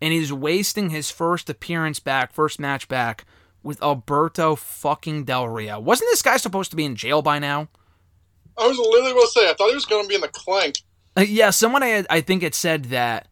[0.00, 3.24] and he's wasting his first appearance back, first match back
[3.62, 5.80] with Alberto fucking Del Rio.
[5.80, 7.68] Wasn't this guy supposed to be in jail by now?
[8.58, 10.28] I was literally going to say I thought he was going to be in the
[10.28, 10.78] clank.
[11.16, 13.28] Uh, yeah, someone I, I think it said that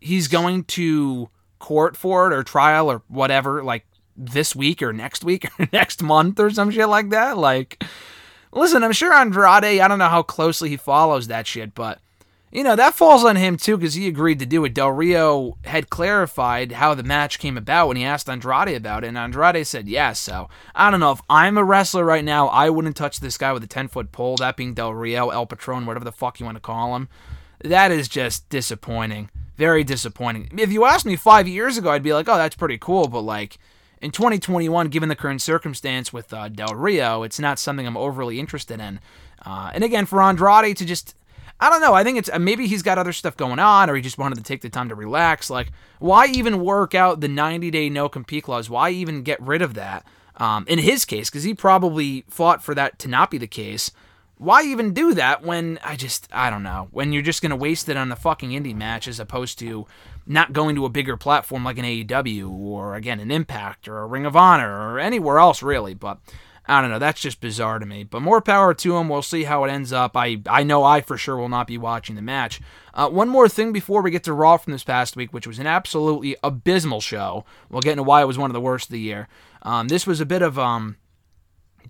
[0.00, 3.86] he's going to court for it or trial or whatever, like
[4.16, 7.36] this week or next week or next month or some shit like that.
[7.36, 7.82] Like,
[8.52, 12.00] listen, I'm sure Andrade, I don't know how closely he follows that shit, but
[12.52, 14.72] you know, that falls on him too because he agreed to do it.
[14.72, 19.08] Del Rio had clarified how the match came about when he asked Andrade about it,
[19.08, 20.18] and Andrade said yes.
[20.20, 23.52] So I don't know if I'm a wrestler right now, I wouldn't touch this guy
[23.52, 26.46] with a 10 foot pole, that being Del Rio, El Patron, whatever the fuck you
[26.46, 27.08] want to call him.
[27.62, 29.28] That is just disappointing.
[29.56, 30.58] Very disappointing.
[30.58, 33.20] If you asked me five years ago, I'd be like, oh, that's pretty cool, but
[33.20, 33.58] like.
[34.00, 38.38] In 2021, given the current circumstance with uh, Del Rio, it's not something I'm overly
[38.38, 39.00] interested in.
[39.44, 41.14] Uh, and again, for Andrade to just
[41.58, 41.94] I don't know.
[41.94, 44.36] I think it's uh, maybe he's got other stuff going on, or he just wanted
[44.36, 45.48] to take the time to relax.
[45.48, 48.68] Like, why even work out the 90 day no compete clause?
[48.68, 50.04] Why even get rid of that?
[50.36, 53.90] Um, in his case, because he probably fought for that to not be the case.
[54.36, 57.88] Why even do that when I just I don't know when you're just gonna waste
[57.88, 59.86] it on the fucking indie match as opposed to
[60.26, 64.06] not going to a bigger platform like an AEW or again an Impact or a
[64.06, 65.94] Ring of Honor or anywhere else really.
[65.94, 66.18] But
[66.68, 66.98] I don't know.
[66.98, 68.02] That's just bizarre to me.
[68.04, 69.08] But more power to him.
[69.08, 70.16] We'll see how it ends up.
[70.16, 72.60] I, I know I for sure will not be watching the match.
[72.92, 75.58] Uh, one more thing before we get to Raw from this past week, which was
[75.58, 77.44] an absolutely abysmal show.
[77.70, 79.28] We'll get into why it was one of the worst of the year.
[79.62, 80.96] Um, this was a bit of um,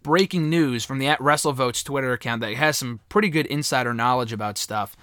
[0.03, 4.33] breaking news from the at WrestleVotes Twitter account that has some pretty good insider knowledge
[4.33, 4.97] about stuff.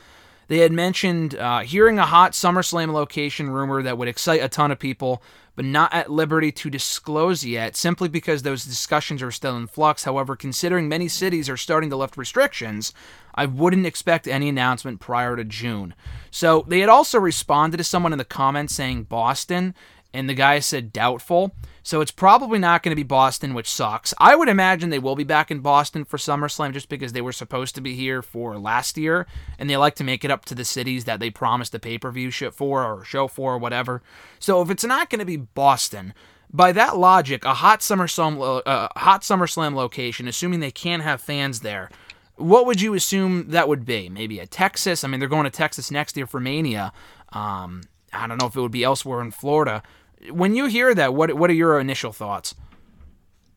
[0.48, 4.72] They had mentioned uh, hearing a hot SummerSlam location rumor that would excite a ton
[4.72, 5.24] of people,
[5.56, 10.04] but not at liberty to disclose yet, simply because those discussions are still in flux.
[10.04, 12.94] However, considering many cities are starting to lift restrictions,
[13.36, 15.94] I wouldn't expect any announcement prior to June.
[16.32, 19.76] So they had also responded to someone in the comments saying Boston,
[20.14, 21.56] and the guy said doubtful.
[21.86, 24.14] So it's probably not going to be Boston, which sucks.
[24.18, 27.34] I would imagine they will be back in Boston for SummerSlam just because they were
[27.34, 29.28] supposed to be here for last year,
[29.60, 31.98] and they like to make it up to the cities that they promised the pay
[31.98, 34.02] per view shit for or show for or whatever.
[34.40, 36.14] So if it's not going to be Boston,
[36.54, 41.62] by that logic, a hot SummerSlam, uh, hot SummerSlam location, assuming they can have fans
[41.62, 41.90] there,
[42.36, 44.08] what would you assume that would be?
[44.08, 45.04] Maybe a Texas.
[45.04, 46.94] I mean, they're going to Texas next year for Mania.
[47.32, 47.82] Um,
[48.14, 49.84] I don't know if it would be elsewhere in Florida.
[50.32, 52.56] When you hear that, what what are your initial thoughts?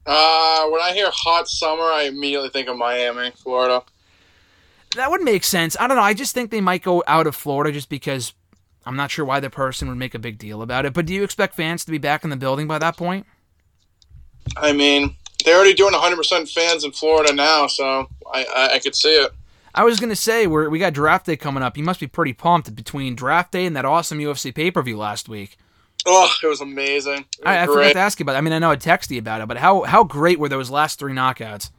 [0.06, 3.82] Uh, when I hear hot summer, I immediately think of Miami, Florida.
[4.94, 5.76] That would make sense.
[5.78, 6.02] I don't know.
[6.02, 8.32] I just think they might go out of Florida just because
[8.86, 10.94] I'm not sure why the person would make a big deal about it.
[10.94, 13.26] But do you expect fans to be back in the building by that point?
[14.56, 18.94] I mean, they're already doing 100% fans in Florida now, so I, I, I could
[18.94, 19.32] see it.
[19.74, 21.76] I was gonna say we we got draft day coming up.
[21.76, 24.96] You must be pretty pumped between draft day and that awesome UFC pay per view
[24.96, 25.58] last week.
[26.04, 27.20] Oh, it was amazing.
[27.20, 28.34] It was I, I forgot to ask you about.
[28.34, 28.38] It.
[28.38, 30.70] I mean, I know I texted you about it, but how how great were those
[30.70, 31.70] last three knockouts?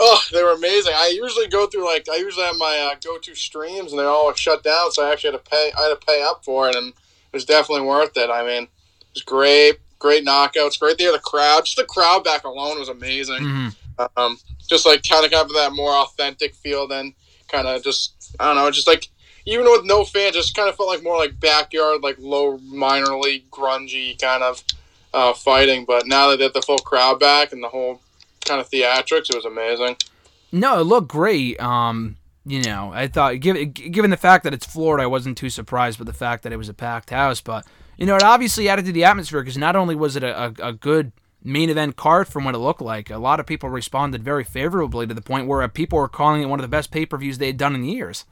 [0.00, 0.92] Oh, they were amazing.
[0.94, 4.32] I usually go through like I usually have my uh, go-to streams, and they're all
[4.34, 5.72] shut down, so I actually had to pay.
[5.76, 6.94] I had to pay up for it, and it
[7.32, 8.30] was definitely worth it.
[8.30, 11.64] I mean, it was great, great knockouts, great to hear the crowd.
[11.64, 13.42] Just the crowd back alone was amazing.
[13.42, 13.74] Mhm.
[14.16, 17.14] Um, just like kind of have that more authentic feel than
[17.48, 19.08] kind of just I don't know, just like
[19.48, 23.16] even with no fans, just kind of felt like more like backyard, like low minor
[23.16, 24.62] league grungy kind of
[25.14, 25.86] uh, fighting.
[25.86, 28.02] But now that they have the full crowd back and the whole
[28.44, 29.96] kind of theatrics, it was amazing.
[30.52, 31.58] No, it looked great.
[31.60, 35.50] Um, you know, I thought given given the fact that it's Florida, I wasn't too
[35.50, 37.40] surprised with the fact that it was a packed house.
[37.40, 40.44] But you know, it obviously added to the atmosphere because not only was it a,
[40.44, 43.70] a, a good main event card from what it looked like, a lot of people
[43.70, 46.90] responded very favorably to the point where people were calling it one of the best
[46.90, 48.26] pay per views they had done in years.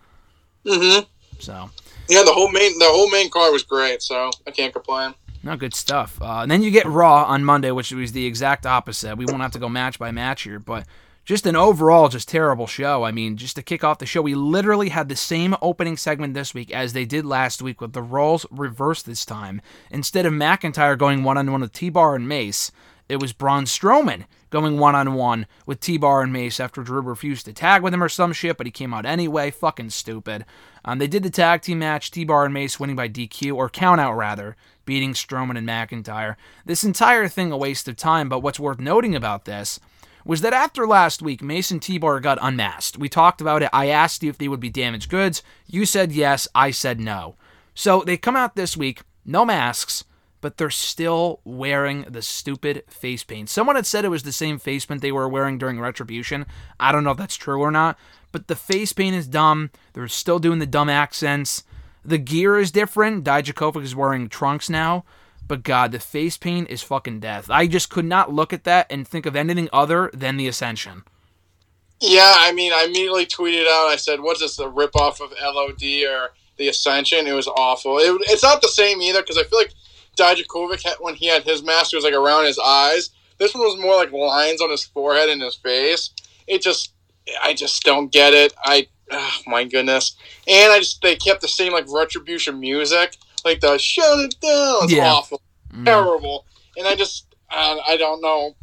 [0.66, 1.04] Mm-hmm.
[1.38, 1.70] So
[2.08, 5.14] Yeah, the whole main the whole main card was great, so I can't complain.
[5.42, 6.20] No good stuff.
[6.20, 9.16] Uh, and then you get Raw on Monday, which was the exact opposite.
[9.16, 10.86] We won't have to go match by match here, but
[11.24, 13.04] just an overall just terrible show.
[13.04, 16.34] I mean, just to kick off the show, we literally had the same opening segment
[16.34, 19.60] this week as they did last week, with the roles reversed this time.
[19.90, 22.72] Instead of McIntyre going one on one with T Bar and Mace,
[23.08, 27.00] it was Braun Strowman going one on one with T Bar and Mace after Drew
[27.00, 29.50] refused to tag with him or some shit, but he came out anyway.
[29.50, 30.44] Fucking stupid.
[30.84, 33.68] Um, they did the tag team match, T Bar and Mace winning by DQ, or
[33.68, 36.36] count out rather, beating Strowman and McIntyre.
[36.64, 39.80] This entire thing a waste of time, but what's worth noting about this
[40.24, 42.98] was that after last week, Mason T Bar got unmasked.
[42.98, 43.70] We talked about it.
[43.72, 45.42] I asked you if they would be damaged goods.
[45.66, 46.48] You said yes.
[46.54, 47.36] I said no.
[47.74, 50.04] So they come out this week, no masks,
[50.40, 53.48] but they're still wearing the stupid face paint.
[53.48, 56.46] Someone had said it was the same face paint they were wearing during Retribution.
[56.78, 57.98] I don't know if that's true or not,
[58.32, 59.70] but the face paint is dumb.
[59.92, 61.64] They're still doing the dumb accents.
[62.04, 63.24] The gear is different.
[63.24, 65.04] Dijakovic is wearing trunks now.
[65.48, 67.48] But God, the face paint is fucking death.
[67.50, 71.04] I just could not look at that and think of anything other than the Ascension.
[72.00, 73.88] Yeah, I mean, I immediately tweeted out.
[73.88, 74.56] I said, "What's this?
[74.56, 77.98] The ripoff of LOD or the Ascension?" It was awful.
[77.98, 79.72] It, it's not the same either because I feel like
[80.16, 83.10] Dijakovic had, when he had his mask, it was like around his eyes.
[83.38, 86.10] This one was more like lines on his forehead and his face.
[86.46, 86.92] It just,
[87.42, 88.54] I just don't get it.
[88.64, 90.16] I, oh my goodness.
[90.48, 94.84] And I just they kept the same like retribution music, like the shut it down.
[94.84, 95.12] It's Yeah.
[95.12, 95.84] awful, mm.
[95.84, 96.46] terrible.
[96.76, 98.56] And I just, I, I don't know.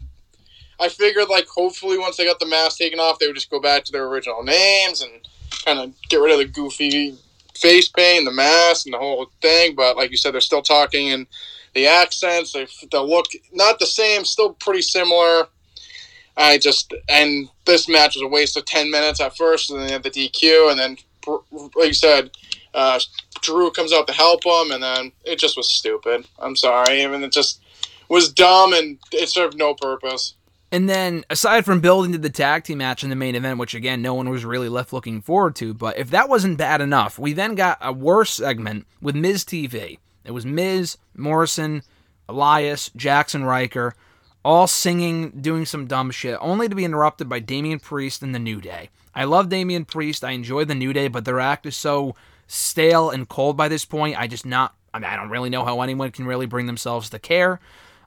[0.79, 3.59] I figured like hopefully once they got the mask taken off, they would just go
[3.59, 5.11] back to their original names and
[5.65, 7.15] kind of get rid of the goofy
[7.55, 9.75] face paint, the mask, and the whole thing.
[9.75, 11.27] But like you said, they're still talking and
[11.73, 12.53] the accents.
[12.53, 15.47] They they look not the same, still pretty similar.
[16.35, 19.87] I just and this match was a waste of ten minutes at first, and then
[19.87, 20.97] they had the DQ, and then
[21.75, 22.31] like you said,
[22.73, 22.99] uh,
[23.41, 26.25] Drew comes out to help him, and then it just was stupid.
[26.39, 27.61] I'm sorry, I mean it just
[28.09, 30.35] was dumb and it served no purpose.
[30.73, 33.75] And then, aside from building to the tag team match in the main event, which
[33.75, 37.19] again, no one was really left looking forward to, but if that wasn't bad enough,
[37.19, 39.99] we then got a worse segment with Miz TV.
[40.25, 41.83] It was Miz, Morrison,
[42.27, 43.93] Elias, Jaxson Ryker,
[44.43, 48.39] all singing, doing some dumb shit, only to be interrupted by Damian Priest and the
[48.39, 48.89] New Day.
[49.13, 50.23] I love Damian Priest.
[50.23, 52.15] I enjoy the New Day, but their act is so
[52.47, 54.19] stale and cold by this point.
[54.19, 54.73] I just not.
[54.91, 57.59] I, mean, I don't really know how anyone can really bring themselves to care.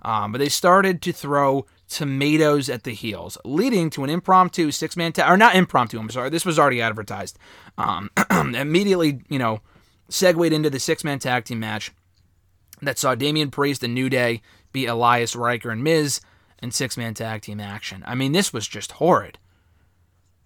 [0.03, 4.97] Um, but they started to throw tomatoes at the heels, leading to an impromptu six
[4.97, 7.39] man tag, or not impromptu, I'm sorry, this was already advertised.
[7.79, 9.61] Um, immediately, you know,
[10.09, 11.93] segued into the six man tag team match
[12.83, 16.21] that saw Damian Priest and New Day beat Elias Ryker and Miz
[16.63, 18.03] in six man tag team action.
[18.07, 19.39] I mean, this was just horrid.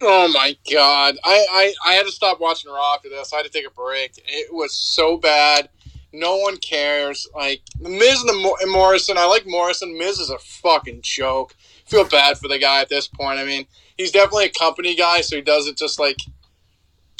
[0.03, 1.17] Oh my god!
[1.23, 3.31] I, I I had to stop watching Raw after this.
[3.33, 4.13] I had to take a break.
[4.25, 5.69] It was so bad.
[6.13, 7.27] No one cares.
[7.33, 9.17] Like Miz and, the, and Morrison.
[9.17, 9.97] I like Morrison.
[9.97, 11.55] Miz is a fucking joke.
[11.85, 13.39] Feel bad for the guy at this point.
[13.39, 13.65] I mean,
[13.97, 16.17] he's definitely a company guy, so he does it just like.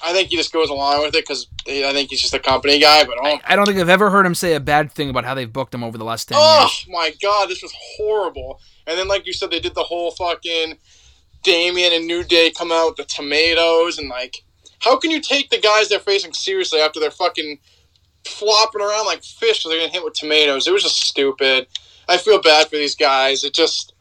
[0.03, 2.79] I think he just goes along with it because I think he's just a company
[2.79, 3.03] guy.
[3.03, 5.35] But oh, I don't think I've ever heard him say a bad thing about how
[5.35, 8.59] they've booked him over the last 10 oh my god, this was horrible.
[8.87, 10.79] And then, like you said, they did the whole fucking
[11.43, 14.37] Damian and New Day come out with the tomatoes and like,
[14.79, 17.59] how can you take the guys they're facing seriously after they're fucking
[18.25, 20.67] flopping around like fish they're gonna hit with tomatoes?
[20.67, 21.67] It was just stupid.
[22.07, 23.43] I feel bad for these guys.
[23.43, 23.93] It just,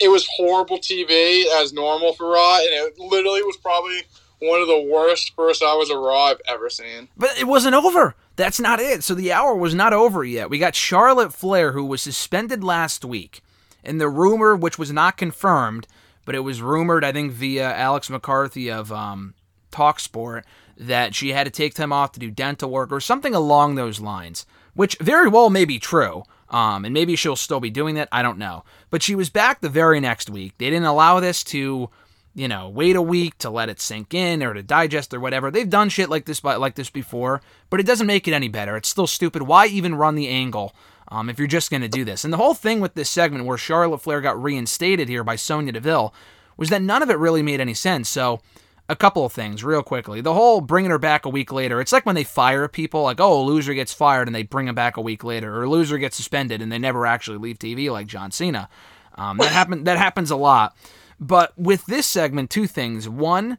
[0.00, 4.02] it was horrible TV as normal for Raw, and it literally was probably
[4.40, 7.08] one of the worst first hours of Raw I've ever seen.
[7.16, 8.14] But it wasn't over.
[8.36, 9.02] That's not it.
[9.02, 10.48] So the hour was not over yet.
[10.48, 13.42] We got Charlotte Flair, who was suspended last week.
[13.82, 15.86] And the rumor, which was not confirmed,
[16.24, 19.34] but it was rumored, I think, via Alex McCarthy of um,
[19.72, 20.42] Talksport,
[20.78, 24.00] that she had to take time off to do dental work or something along those
[24.00, 26.22] lines, which very well may be true.
[26.50, 28.08] Um, and maybe she'll still be doing that.
[28.10, 28.64] I don't know.
[28.88, 30.54] But she was back the very next week.
[30.56, 31.90] They didn't allow this to
[32.38, 35.50] you know, wait a week to let it sink in or to digest or whatever.
[35.50, 38.76] They've done shit like this like this before, but it doesn't make it any better.
[38.76, 39.42] It's still stupid.
[39.42, 40.72] Why even run the angle
[41.08, 42.22] um, if you're just going to do this?
[42.22, 45.72] And the whole thing with this segment where Charlotte Flair got reinstated here by Sonya
[45.72, 46.14] Deville
[46.56, 48.08] was that none of it really made any sense.
[48.08, 48.40] So,
[48.88, 50.20] a couple of things real quickly.
[50.20, 53.20] The whole bringing her back a week later, it's like when they fire people, like,
[53.20, 55.98] oh, a loser gets fired and they bring him back a week later, or loser
[55.98, 58.68] gets suspended and they never actually leave TV like John Cena.
[59.16, 60.76] Um, that happen that happens a lot.
[61.20, 63.08] But with this segment, two things.
[63.08, 63.58] One,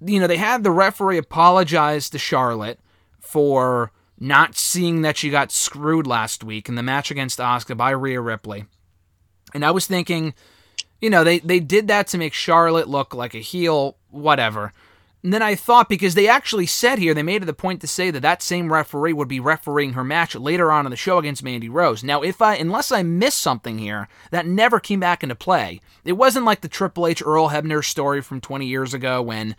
[0.00, 2.80] you know, they had the referee apologize to Charlotte
[3.20, 7.90] for not seeing that she got screwed last week in the match against Asuka by
[7.90, 8.64] Rhea Ripley.
[9.54, 10.34] And I was thinking,
[11.00, 14.72] you know, they, they did that to make Charlotte look like a heel, whatever.
[15.22, 17.86] And then I thought because they actually said here they made it the point to
[17.86, 21.18] say that that same referee would be refereeing her match later on in the show
[21.18, 22.02] against Mandy Rose.
[22.02, 25.80] Now, if I unless I missed something here, that never came back into play.
[26.04, 29.56] It wasn't like the Triple H Earl Hebner story from 20 years ago when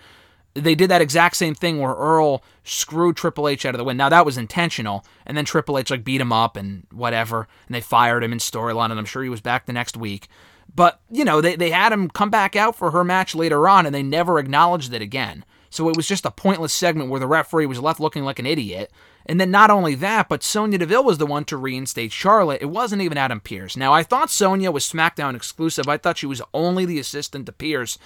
[0.55, 3.97] they did that exact same thing where Earl screwed Triple H out of the win.
[3.97, 7.75] Now that was intentional, and then Triple H like beat him up and whatever, and
[7.75, 10.27] they fired him in storyline, and I'm sure he was back the next week.
[10.73, 13.85] But you know they they had him come back out for her match later on,
[13.85, 15.43] and they never acknowledged it again.
[15.69, 18.45] So it was just a pointless segment where the referee was left looking like an
[18.45, 18.91] idiot.
[19.25, 22.61] And then not only that, but Sonya Deville was the one to reinstate Charlotte.
[22.61, 23.77] It wasn't even Adam Pearce.
[23.77, 25.87] Now I thought Sonya was SmackDown exclusive.
[25.87, 27.97] I thought she was only the assistant to Pearce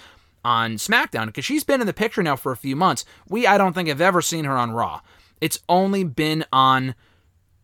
[0.44, 3.04] on SmackDown because she's been in the picture now for a few months.
[3.28, 5.00] We, I don't think, have ever seen her on Raw.
[5.40, 6.94] It's only been on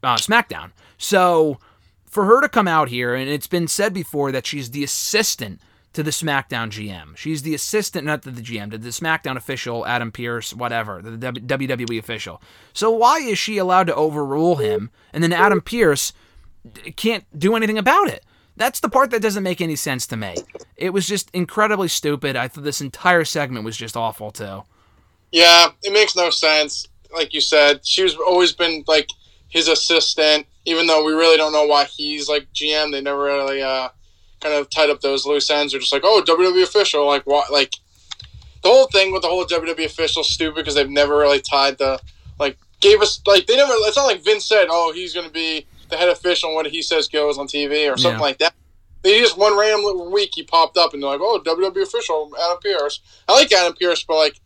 [0.02, 0.72] uh, SmackDown.
[0.98, 1.58] So
[2.12, 5.62] for her to come out here, and it's been said before that she's the assistant
[5.94, 7.16] to the SmackDown GM.
[7.16, 11.16] She's the assistant, not to the GM, to the SmackDown official, Adam Pearce, whatever, the
[11.16, 12.42] WWE official.
[12.74, 16.12] So why is she allowed to overrule him, and then Adam Pearce
[16.96, 18.26] can't do anything about it?
[18.58, 20.34] That's the part that doesn't make any sense to me.
[20.76, 22.36] It was just incredibly stupid.
[22.36, 24.64] I thought this entire segment was just awful too.
[25.30, 26.86] Yeah, it makes no sense.
[27.10, 29.08] Like you said, she's always been like
[29.48, 32.92] his assistant, even though we really don't know why he's like GM.
[32.92, 33.88] They never really uh,
[34.40, 35.72] kind of tied up those loose ends.
[35.72, 37.06] They're just like, oh, WWE official.
[37.06, 37.52] Like, what?
[37.52, 37.74] Like,
[38.62, 42.00] the whole thing with the whole WWE official stupid because they've never really tied the
[42.38, 43.72] like gave us like they never.
[43.74, 46.66] It's not like Vince said, oh, he's going to be the head official and what
[46.66, 48.24] he says goes on TV or something Yeah.
[48.24, 48.54] like that.
[49.02, 52.30] They just one random little week he popped up and they're like, oh, WWE official
[52.40, 53.00] Adam Pearce.
[53.28, 54.40] I like Adam Pearce, but like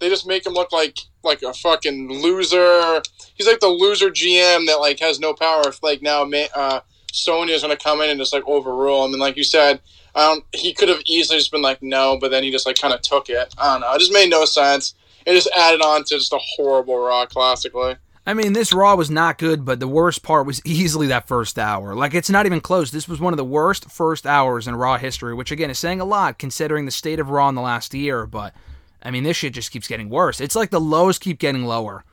[0.00, 3.02] they just make him look like like a fucking loser.
[3.34, 5.62] He's like the loser GM that like has no power.
[5.68, 6.22] If like now
[6.54, 6.80] uh,
[7.12, 9.80] Sonya's gonna come in and just like overrule him, and like you said,
[10.14, 10.44] don't.
[10.52, 13.02] He could have easily just been like no, but then he just like kind of
[13.02, 13.54] took it.
[13.58, 13.94] I don't know.
[13.94, 14.94] It just made no sense.
[15.26, 17.96] It just added on to just a horrible Raw classically.
[18.26, 21.58] I mean, this Raw was not good, but the worst part was easily that first
[21.58, 21.94] hour.
[21.94, 22.90] Like, it's not even close.
[22.90, 26.00] This was one of the worst first hours in Raw history, which, again, is saying
[26.02, 28.26] a lot considering the state of Raw in the last year.
[28.26, 28.54] But,
[29.02, 30.40] I mean, this shit just keeps getting worse.
[30.40, 32.04] It's like the lows keep getting lower.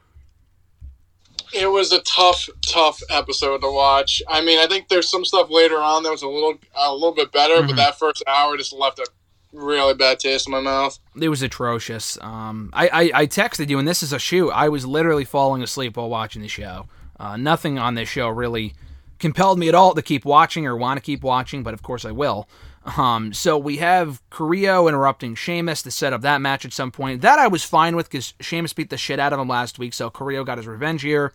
[1.54, 4.22] It was a tough, tough episode to watch.
[4.28, 7.14] I mean, I think there's some stuff later on that was a little, a little
[7.14, 9.06] bit better, but that first hour just left a
[9.54, 11.00] really bad taste in my mouth.
[11.20, 12.18] It was atrocious.
[12.22, 14.50] Um, I, I, I texted you, and this is a shoot.
[14.52, 16.88] I was literally falling asleep while watching the show.
[17.20, 18.74] Uh, nothing on this show really
[19.20, 22.04] compelled me at all to keep watching or want to keep watching, but of course
[22.06, 22.50] I will.
[22.86, 27.22] Um, so we have Carrillo interrupting Sheamus to set up that match at some point.
[27.22, 29.94] That I was fine with because Sheamus beat the shit out of him last week,
[29.94, 31.34] so Carrillo got his revenge here.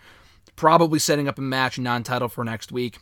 [0.55, 2.99] Probably setting up a match non-title for next week.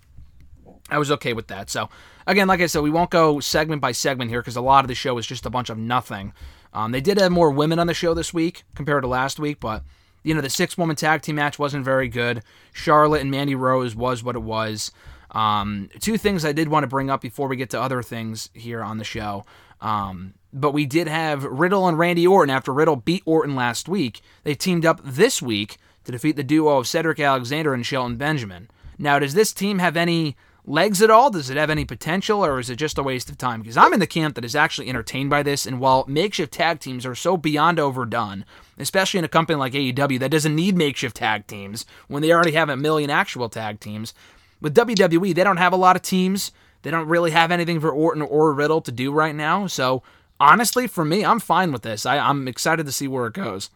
[0.90, 1.68] I was okay with that.
[1.68, 1.90] So,
[2.26, 4.88] again, like I said, we won't go segment by segment here because a lot of
[4.88, 6.32] the show is just a bunch of nothing.
[6.72, 9.60] Um, they did have more women on the show this week compared to last week,
[9.60, 9.82] but
[10.22, 12.42] you know the six-woman tag team match wasn't very good.
[12.72, 14.90] Charlotte and Mandy Rose was what it was.
[15.30, 18.50] Um, two things I did want to bring up before we get to other things
[18.54, 19.44] here on the show.
[19.80, 24.20] Um, but we did have Riddle and Randy Orton after Riddle beat Orton last week.
[24.44, 28.68] They teamed up this week to defeat the duo of Cedric Alexander and Shelton Benjamin.
[28.98, 31.30] Now, does this team have any legs at all?
[31.30, 33.60] Does it have any potential, or is it just a waste of time?
[33.60, 36.80] Because I'm in the camp that is actually entertained by this, and while makeshift tag
[36.80, 38.44] teams are so beyond overdone,
[38.78, 42.52] especially in a company like AEW that doesn't need makeshift tag teams when they already
[42.52, 44.12] have a million actual tag teams,
[44.60, 46.52] with WWE, they don't have a lot of teams.
[46.82, 49.66] They don't really have anything for Orton or Riddle to do right now.
[49.66, 50.02] So,
[50.38, 52.06] honestly, for me, I'm fine with this.
[52.06, 53.70] I, I'm excited to see where it goes.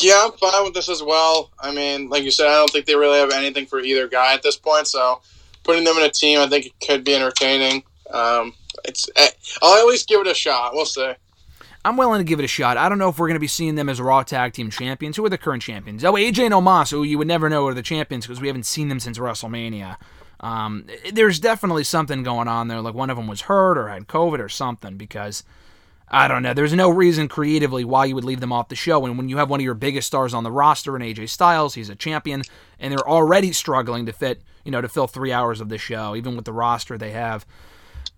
[0.00, 1.50] Yeah, I'm fine with this as well.
[1.58, 4.34] I mean, like you said, I don't think they really have anything for either guy
[4.34, 4.86] at this point.
[4.86, 5.20] So,
[5.62, 7.82] putting them in a team, I think it could be entertaining.
[8.10, 9.28] Um, it's eh,
[9.62, 10.74] I'll at least give it a shot.
[10.74, 11.12] We'll see.
[11.86, 12.76] I'm willing to give it a shot.
[12.76, 15.16] I don't know if we're going to be seeing them as Raw Tag Team Champions.
[15.16, 16.04] Who are the current champions?
[16.04, 18.66] Oh, AJ and Omos, who you would never know are the champions because we haven't
[18.66, 19.96] seen them since WrestleMania.
[20.40, 22.80] Um, there's definitely something going on there.
[22.80, 25.44] Like one of them was hurt or had COVID or something because
[26.08, 26.54] I don't know.
[26.54, 29.06] There's no reason creatively why you would leave them off the show.
[29.06, 31.74] And when you have one of your biggest stars on the roster in AJ Styles,
[31.74, 32.42] he's a champion,
[32.80, 36.16] and they're already struggling to fit, you know, to fill three hours of the show,
[36.16, 37.46] even with the roster they have.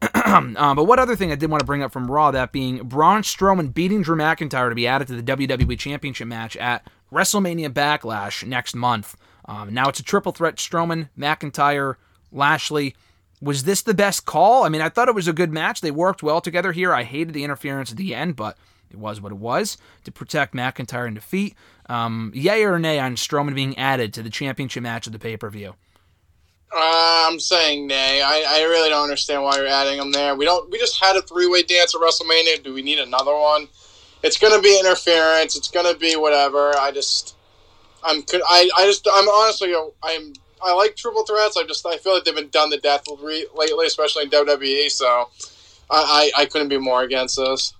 [0.24, 2.78] um, but what other thing I did want to bring up from Raw, that being
[2.78, 7.70] Braun Strowman beating Drew McIntyre to be added to the WWE Championship match at WrestleMania
[7.70, 9.16] Backlash next month.
[9.46, 11.96] Um, now it's a triple threat: Strowman, McIntyre,
[12.30, 12.94] Lashley.
[13.40, 14.64] Was this the best call?
[14.64, 15.80] I mean, I thought it was a good match.
[15.80, 16.92] They worked well together here.
[16.92, 18.58] I hated the interference at the end, but
[18.90, 21.54] it was what it was to protect McIntyre in defeat.
[21.88, 25.36] Um, yay or nay on Strowman being added to the championship match of the pay
[25.36, 25.74] per view?
[26.70, 28.20] Uh, I'm saying nay.
[28.22, 30.34] I, I really don't understand why you're adding them there.
[30.34, 30.70] We don't.
[30.70, 32.62] We just had a three way dance at WrestleMania.
[32.62, 33.68] Do we need another one?
[34.22, 35.56] it's gonna be interference.
[35.56, 36.76] It's gonna be whatever.
[36.76, 37.36] I just,
[38.02, 41.56] I'm, I, I just, I'm honestly, I'm, I like triple threats.
[41.56, 44.90] I just, I feel like they've been done to death lately, especially in WWE.
[44.90, 45.30] So,
[45.90, 47.74] I, I, I couldn't be more against this.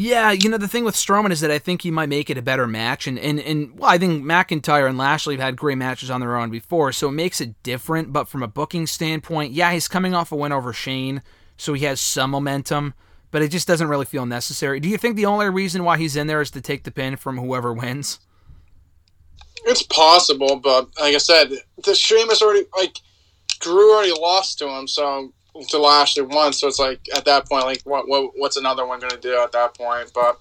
[0.00, 2.38] Yeah, you know the thing with Strowman is that I think he might make it
[2.38, 5.76] a better match, and and and well, I think McIntyre and Lashley have had great
[5.76, 8.10] matches on their own before, so it makes it different.
[8.10, 11.20] But from a booking standpoint, yeah, he's coming off a win over Shane,
[11.58, 12.94] so he has some momentum,
[13.30, 14.80] but it just doesn't really feel necessary.
[14.80, 17.16] Do you think the only reason why he's in there is to take the pin
[17.16, 18.20] from whoever wins?
[19.66, 21.50] It's possible, but like I said,
[21.84, 22.96] the Sheamus already like
[23.58, 25.34] Drew already lost to him, so
[25.68, 26.60] to Lashley once.
[26.60, 29.38] So it's like at that point, like what, what what's another one going to do
[29.40, 30.10] at that point?
[30.14, 30.38] But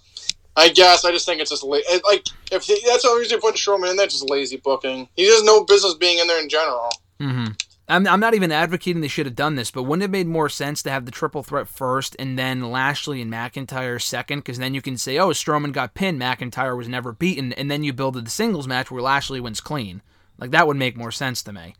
[0.55, 3.21] I guess I just think it's just la- it, like if he, that's the only
[3.21, 5.07] reason putting Strowman in there, just lazy booking.
[5.15, 6.89] He has no business being in there in general.
[7.19, 7.53] Mm-hmm.
[7.89, 10.27] I'm, I'm not even advocating they should have done this, but wouldn't it have made
[10.27, 14.39] more sense to have the triple threat first and then Lashley and McIntyre second?
[14.39, 17.83] Because then you can say, oh, Strowman got pinned, McIntyre was never beaten, and then
[17.83, 20.03] you build the singles match where Lashley wins clean.
[20.37, 21.73] Like that would make more sense to me.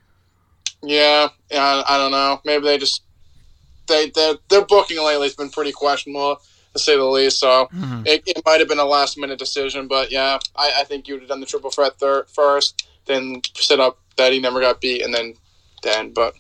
[0.82, 2.42] Yeah, yeah, I, I don't know.
[2.44, 3.04] Maybe they just
[3.90, 6.38] they their their booking lately has been pretty questionable
[6.74, 7.40] to say the least.
[7.40, 8.08] So Mhm.
[8.08, 11.16] it, it might have been a last minute decision, but yeah, I, I think you
[11.16, 14.80] would have done the triple threat thir- first, then set up that he never got
[14.80, 15.34] beat, and then
[15.84, 16.14] then.
[16.14, 16.36] But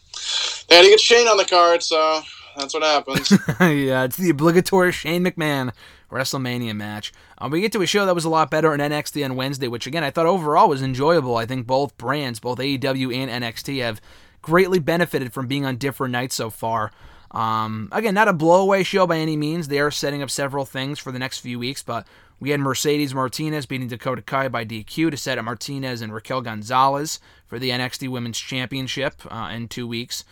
[0.69, 2.21] they had to get Shane on the card, so
[2.57, 3.31] that's what happens.
[3.59, 5.71] yeah, it's the obligatory Shane McMahon
[6.11, 7.11] WrestleMania match.
[7.37, 9.67] Um, we get to a show that was a lot better in NXT on Wednesday,
[9.67, 11.37] which again I thought overall was enjoyable.
[11.37, 14.01] I think both brands, both AEW and NXT, have
[14.41, 16.91] greatly benefited from being on different nights so far.
[17.31, 19.67] Um, again, not a blowaway show by any means.
[19.67, 22.07] They are setting up several things for the next few weeks, but
[22.39, 26.41] we had Mercedes Martinez beating Dakota Kai by DQ to set up Martinez and Raquel
[26.41, 30.23] Gonzalez for the NXT Women's Championship uh, in two weeks.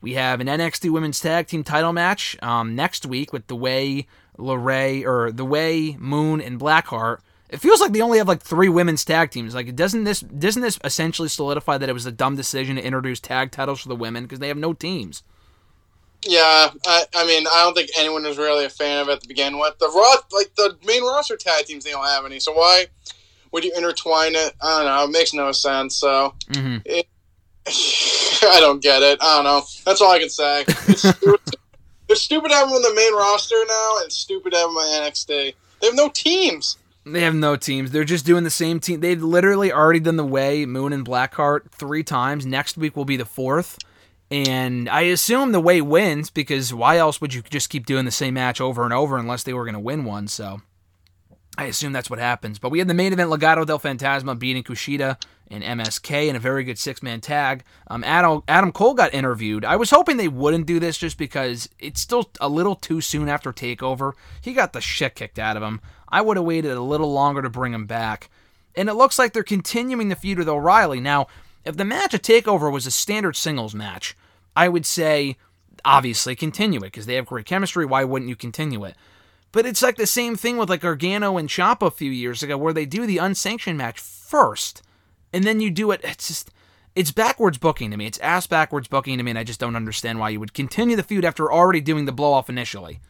[0.00, 4.08] We have an NXT Women's Tag Team Title match um, next week with the Way,
[4.36, 7.18] LeRae, or the Way, Moon, and Blackheart.
[7.48, 9.54] It feels like they only have like three women's tag teams.
[9.54, 13.20] Like, doesn't this doesn't this essentially solidify that it was a dumb decision to introduce
[13.20, 15.22] tag titles for the women because they have no teams?
[16.24, 19.28] Yeah, I, I mean, I don't think anyone was really a fan of it to
[19.28, 19.78] begin with.
[19.78, 22.40] The raw, like the main roster tag teams, they don't have any.
[22.40, 22.86] So why
[23.50, 24.54] would you intertwine it?
[24.60, 25.04] I don't know.
[25.04, 25.96] It makes no sense.
[25.96, 26.34] So.
[26.48, 27.00] Mm-hmm.
[28.44, 29.18] I don't get it.
[29.20, 29.62] I don't know.
[29.84, 30.64] That's all I can say.
[30.88, 31.40] It's stupid,
[32.08, 34.76] it's stupid to have them on the main roster now, and stupid to have them
[34.76, 35.54] on NXT.
[35.80, 36.76] They have no teams.
[37.04, 37.90] They have no teams.
[37.90, 39.00] They're just doing the same team.
[39.00, 42.44] They've literally already done the way Moon and Blackheart three times.
[42.44, 43.78] Next week will be the fourth.
[44.32, 48.10] And I assume the way wins because why else would you just keep doing the
[48.10, 50.26] same match over and over unless they were going to win one?
[50.26, 50.62] So
[51.58, 52.58] I assume that's what happens.
[52.58, 56.38] But we had the main event Legado del Fantasma beating Kushida and MSK in a
[56.38, 57.62] very good six man tag.
[57.88, 59.66] Um, Adam, Adam Cole got interviewed.
[59.66, 63.28] I was hoping they wouldn't do this just because it's still a little too soon
[63.28, 64.14] after TakeOver.
[64.40, 65.82] He got the shit kicked out of him.
[66.08, 68.30] I would have waited a little longer to bring him back.
[68.74, 71.00] And it looks like they're continuing the feud with O'Reilly.
[71.00, 71.26] Now,
[71.66, 74.16] if the match at TakeOver was a standard singles match,
[74.56, 75.36] I would say
[75.84, 77.84] obviously continue it because they have great chemistry.
[77.84, 78.94] Why wouldn't you continue it?
[79.52, 82.56] But it's like the same thing with like Gargano and Ciampa a few years ago,
[82.56, 84.82] where they do the unsanctioned match first,
[85.32, 86.00] and then you do it.
[86.02, 86.50] It's just
[86.94, 88.06] it's backwards booking to me.
[88.06, 90.96] It's ass backwards booking to me, and I just don't understand why you would continue
[90.96, 93.00] the feud after already doing the blow off initially.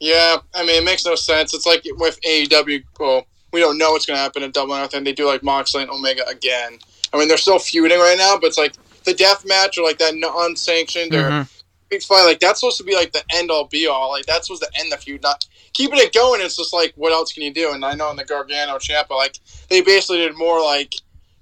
[0.00, 1.54] Yeah, I mean, it makes no sense.
[1.54, 2.84] It's like with AEW.
[3.00, 5.04] Well, we don't know what's going to happen in Double or Nothing.
[5.04, 6.78] They do like Moxley and Omega again.
[7.12, 8.74] I mean, they're still feuding right now, but it's like
[9.08, 11.48] the death match or like that unsanctioned or Mhm.
[11.88, 12.24] big fight.
[12.24, 14.10] Like that's supposed to be like the end all be all.
[14.10, 15.22] Like that's supposed to end the feud.
[15.22, 16.40] Not keeping it going.
[16.40, 17.72] It's just like what else can you do?
[17.72, 19.36] And I know in the Gargano Ciampa, like
[19.68, 20.94] they basically did more like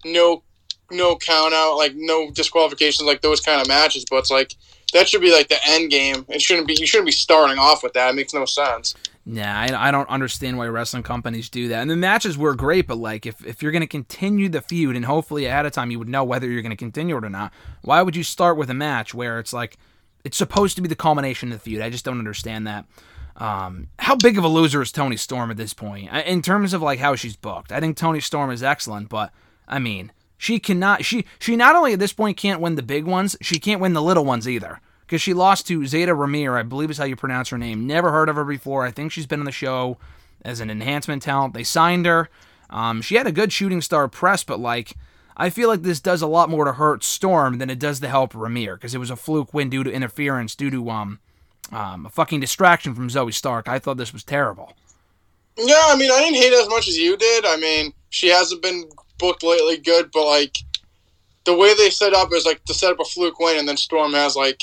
[0.05, 0.43] no
[0.91, 4.05] no count out, like no disqualifications, like those kind of matches.
[4.09, 4.55] But it's like
[4.93, 6.25] that should be like the end game.
[6.29, 6.77] It shouldn't be.
[6.79, 8.11] You shouldn't be starting off with that.
[8.11, 8.95] It makes no sense.
[9.29, 11.83] Yeah, I, I don't understand why wrestling companies do that.
[11.83, 14.95] And the matches were great, but like if, if you're going to continue the feud
[14.95, 17.31] and hopefully ahead of time you would know whether you're going to continue it or
[17.31, 17.53] not,
[17.83, 19.79] why would you start with a match where it's like
[20.24, 21.83] it's supposed to be the culmination of the feud?
[21.83, 22.85] I just don't understand that.
[23.35, 26.81] Um, how big of a loser is Toni Storm at this point in terms of
[26.81, 27.72] like how she's booked?
[27.72, 29.33] I think Toni Storm is excellent, but
[29.66, 33.05] I mean she cannot she she not only at this point can't win the big
[33.05, 36.62] ones, she can't win the little ones either because she lost to Zayda Ramier, I
[36.62, 37.86] believe is how you pronounce her name.
[37.86, 38.84] Never heard of her before.
[38.84, 39.98] I think she's been on the show
[40.44, 41.54] as an enhancement talent.
[41.54, 42.28] They signed her.
[42.68, 44.96] Um, she had a good shooting star press, but like
[45.36, 48.09] I feel like this does a lot more to hurt Storm than it does to
[48.09, 51.20] help Ramir because it was a fluke win due to interference, due to um,
[51.70, 53.68] um a fucking distraction from Zoe Stark.
[53.68, 54.72] I thought this was terrible.
[55.57, 57.46] Yeah, I mean, I didn't hate it as much as you did.
[57.46, 58.84] I mean, she hasn't been
[59.18, 60.59] booked lately good, but like
[61.44, 63.76] the way they set up is like to set up a fluke win, and then
[63.76, 64.62] Storm has like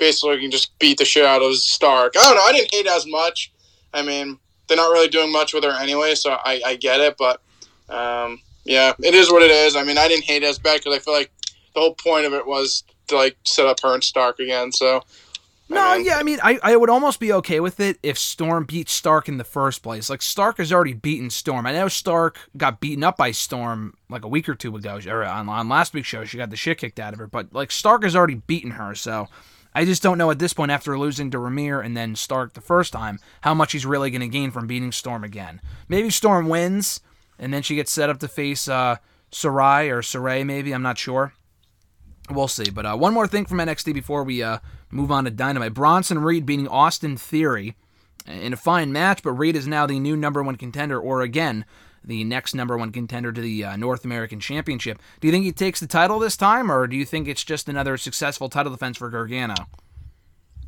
[0.00, 2.14] basically can just beat the shit out of Stark.
[2.18, 2.42] I don't know.
[2.42, 3.52] I didn't hate as much.
[3.94, 7.16] I mean, they're not really doing much with her anyway, so I, I get it.
[7.16, 7.40] But
[7.88, 9.76] um, yeah, it is what it is.
[9.76, 11.30] I mean, I didn't hate as bad because I feel like
[11.74, 14.72] the whole point of it was to like set up her and Stark again.
[14.72, 15.02] So
[15.68, 18.18] No, I mean- yeah, I mean, I, I would almost be okay with it if
[18.18, 20.10] Storm beat Stark in the first place.
[20.10, 21.66] Like, Stark has already beaten Storm.
[21.66, 25.24] I know Stark got beaten up by Storm like a week or two ago, or
[25.24, 26.24] on, on last week's show.
[26.24, 28.94] She got the shit kicked out of her, but, like, Stark has already beaten her,
[28.94, 29.28] so
[29.74, 32.60] I just don't know at this point, after losing to Ramier and then Stark the
[32.60, 35.60] first time, how much he's really going to gain from beating Storm again.
[35.88, 37.00] Maybe Storm wins,
[37.38, 38.96] and then she gets set up to face uh,
[39.30, 40.72] Sarai or Saray, maybe.
[40.72, 41.34] I'm not sure.
[42.28, 42.70] We'll see.
[42.70, 44.58] But uh, one more thing from NXT before we uh,
[44.90, 45.74] move on to Dynamite.
[45.74, 47.76] Bronson Reed beating Austin Theory
[48.26, 51.64] in a fine match, but Reed is now the new number one contender, or again,
[52.04, 55.00] the next number one contender to the uh, North American Championship.
[55.20, 57.68] Do you think he takes the title this time, or do you think it's just
[57.68, 59.54] another successful title defense for Gargano?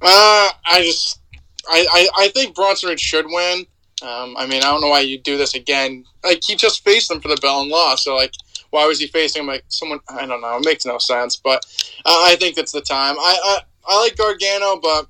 [0.00, 1.20] Uh, I just,
[1.68, 3.66] I, I, I think Bronson Reed should win.
[4.02, 6.04] Um, I mean, I don't know why you do this again.
[6.24, 8.04] Like he just faced them for the bell and lost.
[8.04, 8.34] So like,
[8.70, 9.46] why was he facing him?
[9.46, 10.56] Like someone, I don't know.
[10.56, 11.36] It makes no sense.
[11.36, 11.64] But
[12.04, 13.16] uh, I think it's the time.
[13.18, 15.06] I, I, I like Gargano, but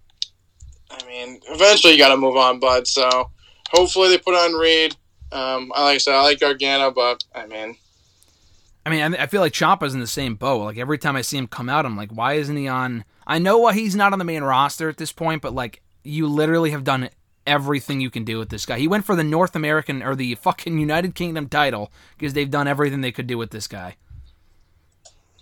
[0.91, 2.87] I mean, eventually you got to move on, bud.
[2.87, 3.31] So
[3.71, 4.95] hopefully they put on Reed.
[5.33, 7.77] Um, I like I said, I like Gargano, but I mean,
[8.85, 10.63] I mean, I I feel like Ciampa's in the same boat.
[10.65, 13.05] Like every time I see him come out, I'm like, why isn't he on?
[13.27, 16.27] I know why he's not on the main roster at this point, but like, you
[16.27, 17.09] literally have done
[17.47, 18.79] everything you can do with this guy.
[18.79, 22.69] He went for the North American or the fucking United Kingdom title because they've done
[22.69, 23.97] everything they could do with this guy.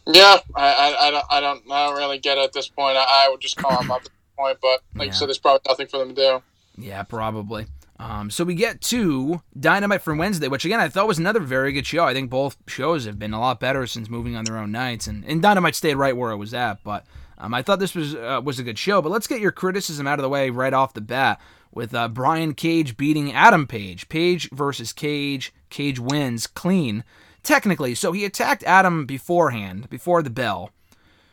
[0.06, 2.96] yeah, I, I, I don't, I don't, I don't really get it at this point.
[2.96, 5.12] I, I would just call him up at this point, but like Yeah.
[5.12, 6.42] you said, there's probably nothing for them to do.
[6.76, 7.66] Yeah, probably.
[8.00, 11.70] Um, so we get to Dynamite from Wednesday, which again I thought was another very
[11.70, 12.04] good show.
[12.04, 15.06] I think both shows have been a lot better since moving on their own nights,
[15.06, 16.82] and, and Dynamite stayed right where it was at.
[16.82, 17.04] But
[17.36, 19.02] um, I thought this was uh, was a good show.
[19.02, 21.42] But let's get your criticism out of the way right off the bat
[21.72, 24.08] with uh, Brian Cage beating Adam Page.
[24.08, 25.52] Page versus Cage.
[25.68, 27.04] Cage wins clean,
[27.42, 27.94] technically.
[27.94, 30.70] So he attacked Adam beforehand, before the bell.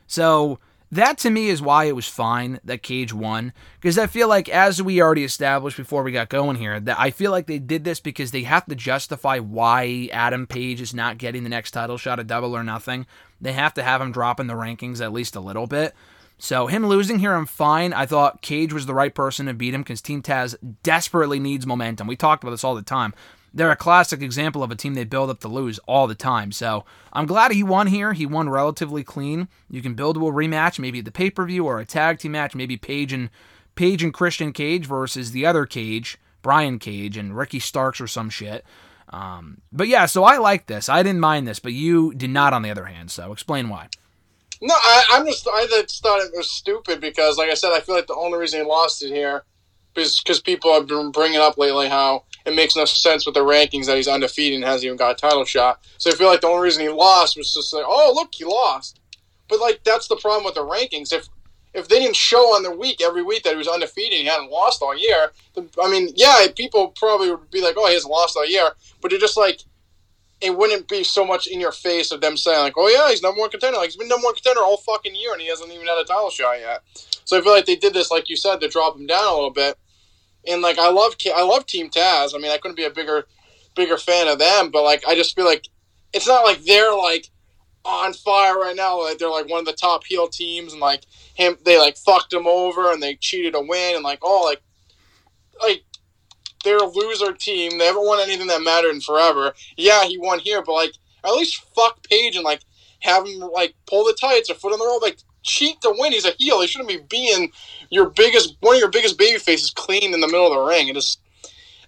[0.06, 0.60] So
[0.92, 4.48] that to me is why it was fine that Cage won because I feel like
[4.48, 7.84] as we already established before we got going here that I feel like they did
[7.84, 11.98] this because they have to justify why Adam Page is not getting the next title
[11.98, 13.06] shot at Double or Nothing.
[13.42, 15.94] They have to have him drop in the rankings at least a little bit.
[16.40, 17.94] So him losing here, I'm fine.
[17.94, 21.66] I thought Cage was the right person to beat him because Team Taz desperately needs
[21.66, 22.08] momentum.
[22.08, 23.14] We talked about this all the time.
[23.58, 26.52] They're a classic example of a team they build up to lose all the time.
[26.52, 28.14] So I'm glad he won here.
[28.14, 29.48] He won relatively clean.
[29.68, 32.34] You can build a rematch, maybe at the pay per view or a tag team
[32.34, 33.32] match, maybe Page and
[33.74, 38.30] Page and Christian Cage versus the other Cage, Brian Cage and Ricky Starks or some
[38.30, 38.64] shit.
[39.10, 40.88] Um, but yeah, so I like this.
[40.88, 43.10] I didn't mind this, but you did not, on the other hand.
[43.10, 43.88] So explain why.
[44.62, 47.80] No, I, I'm just I just thought it was stupid because, like I said, I
[47.80, 49.44] feel like the only reason he lost it here
[49.96, 53.42] is because people have been bringing up lately how it makes no sense with the
[53.42, 55.86] rankings that he's undefeated and hasn't even got a title shot.
[55.98, 58.46] So I feel like the only reason he lost was just like, oh look, he
[58.46, 59.02] lost.
[59.50, 61.12] But like that's the problem with the rankings.
[61.12, 61.28] If
[61.74, 64.28] if they didn't show on the week every week that he was undefeated and he
[64.28, 67.94] hadn't lost all year, then, I mean, yeah, people probably would be like, oh, he
[67.94, 68.70] hasn't lost all year.
[69.02, 69.60] But it just like
[70.40, 73.22] it wouldn't be so much in your face of them saying like, "Oh yeah, he's
[73.22, 75.72] number one contender." Like he's been number one contender all fucking year, and he hasn't
[75.72, 76.82] even had a title shot yet.
[77.26, 79.34] So I feel like they did this, like you said, to drop him down a
[79.34, 79.78] little bit.
[80.48, 82.34] And like I love, I love Team Taz.
[82.34, 83.26] I mean, I couldn't be a bigger,
[83.76, 85.68] bigger fan of them, but like I just feel like
[86.14, 87.30] it's not like they're like
[87.84, 89.02] on fire right now.
[89.02, 91.04] Like they're like one of the top heel teams, and like
[91.36, 94.62] him, they like fucked him over and they cheated a win, and like oh, like
[95.62, 95.84] like
[96.64, 97.78] they're a loser team.
[97.78, 99.54] They haven't won anything that mattered in forever.
[99.76, 100.94] Yeah, he won here, but like
[101.24, 102.62] at least fuck Page and like
[103.02, 106.12] have him like pull the tights or foot on the rope, like cheat to win.
[106.12, 106.62] He's a heel.
[106.62, 107.52] He shouldn't be being
[107.90, 110.90] your biggest one of your biggest baby faces clean in the middle of the ring.
[110.90, 111.18] It is.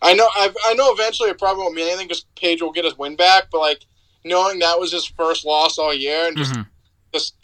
[0.02, 0.28] I know.
[0.34, 0.92] I, I know.
[0.94, 3.48] Eventually, it probably won't mean anything because Page will get his win back.
[3.52, 3.86] But like
[4.24, 6.66] knowing that was his first loss all year, and just Mhm.
[7.14, 7.36] just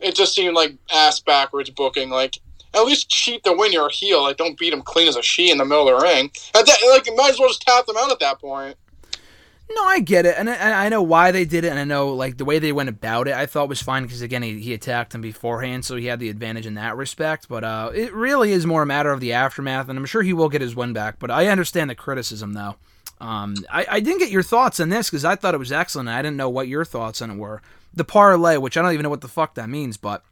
[0.00, 2.10] it just seemed like ass backwards booking.
[2.10, 2.36] Like
[2.74, 4.22] at least cheat to win your heel.
[4.22, 6.32] Like don't beat him clean as a she in the middle of the ring.
[6.54, 8.76] At that, like you might as well just tap them out at that point.
[9.70, 12.14] No, I get it, and I, I know why they did it, and I know
[12.14, 13.34] like the way they went about it.
[13.34, 16.28] I thought was fine because again, he, he attacked him beforehand, so he had the
[16.28, 17.48] advantage in that respect.
[17.48, 20.34] But uh, it really is more a matter of the aftermath, and I'm sure he
[20.34, 21.18] will get his win back.
[21.18, 22.76] But I understand the criticism, though.
[23.20, 26.10] Um, I, I didn't get your thoughts on this because I thought it was excellent.
[26.10, 27.62] I didn't know what your thoughts on it were.
[27.94, 30.24] The parlay, which I don't even know what the fuck that means, but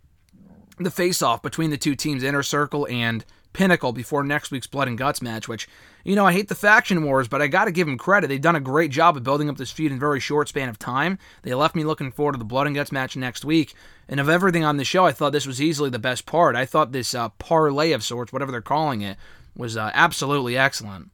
[0.78, 4.98] the face-off between the two teams, Inner Circle and Pinnacle, before next week's Blood and
[4.98, 5.48] Guts match.
[5.48, 5.68] Which,
[6.05, 8.28] you know, I hate the faction wars, but I got to give them credit.
[8.28, 10.68] They've done a great job of building up this feud in a very short span
[10.68, 11.18] of time.
[11.42, 13.74] They left me looking forward to the Blood and Guts match next week.
[14.09, 16.57] And of everything on the show, I thought this was easily the best part.
[16.57, 19.16] I thought this uh, parlay of sorts, whatever they're calling it,
[19.57, 21.11] was uh, absolutely excellent.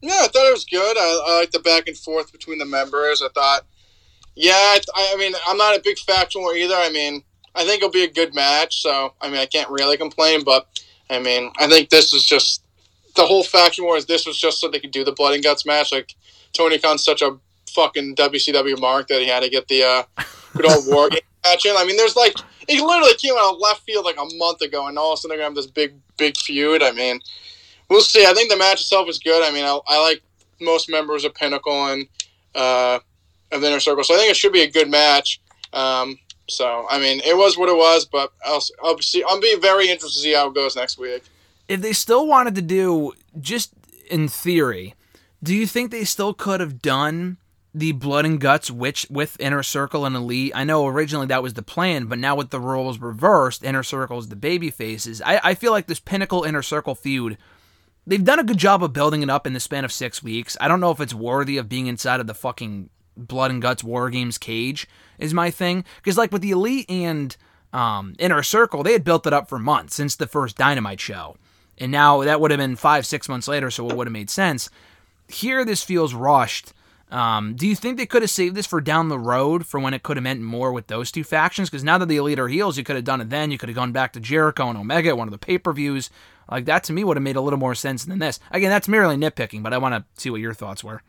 [0.00, 0.96] Yeah, I thought it was good.
[0.96, 3.20] I, I like the back and forth between the members.
[3.20, 3.66] I thought,
[4.36, 6.76] yeah, I, I mean, I'm not a big faction war either.
[6.76, 7.24] I mean,
[7.54, 8.80] I think it'll be a good match.
[8.80, 10.44] So, I mean, I can't really complain.
[10.44, 10.68] But
[11.10, 12.62] I mean, I think this is just
[13.16, 13.96] the whole faction war.
[13.96, 15.92] Is This was just so they could do the blood and guts match.
[15.92, 16.14] Like
[16.52, 17.38] Tony Khan's such a
[17.70, 20.02] fucking WCW mark that he had to get the uh,
[20.54, 21.74] good old war game match in.
[21.76, 22.34] I mean, there's like
[22.68, 25.20] he literally came out of left field like a month ago, and all of a
[25.20, 26.82] sudden they're gonna have this big, big feud.
[26.82, 27.20] I mean,
[27.88, 28.26] we'll see.
[28.26, 29.46] I think the match itself is good.
[29.46, 30.22] I mean, I, I like
[30.60, 32.06] most members of Pinnacle and
[32.54, 32.98] uh,
[33.52, 35.40] of the Inner Circle, so I think it should be a good match.
[35.72, 39.22] Um, so I mean, it was what it was, but I'll, I'll see.
[39.26, 41.24] I'll be very interested to see how it goes next week.
[41.68, 43.72] If they still wanted to do, just
[44.10, 44.94] in theory,
[45.42, 47.36] do you think they still could have done
[47.74, 51.52] the blood and guts which with inner circle and elite i know originally that was
[51.52, 55.38] the plan but now with the roles reversed inner circle is the baby faces I,
[55.44, 57.36] I feel like this pinnacle inner circle feud
[58.06, 60.56] they've done a good job of building it up in the span of six weeks
[60.62, 62.88] i don't know if it's worthy of being inside of the fucking
[63.18, 64.86] blood and guts war games cage
[65.18, 67.36] is my thing because like with the elite and
[67.72, 71.36] um, inner circle they had built it up for months since the first dynamite show
[71.76, 74.30] and now that would have been five six months later so it would have made
[74.30, 74.70] sense
[75.28, 76.72] here this feels rushed
[77.10, 79.94] um, do you think they could have saved this for down the road for when
[79.94, 81.70] it could have meant more with those two factions?
[81.70, 83.50] Because now that the Elite are heels, you could have done it then.
[83.50, 86.10] You could have gone back to Jericho and Omega one of the pay per views.
[86.50, 88.40] Like that to me would have made a little more sense than this.
[88.50, 91.02] Again, that's merely nitpicking, but I want to see what your thoughts were.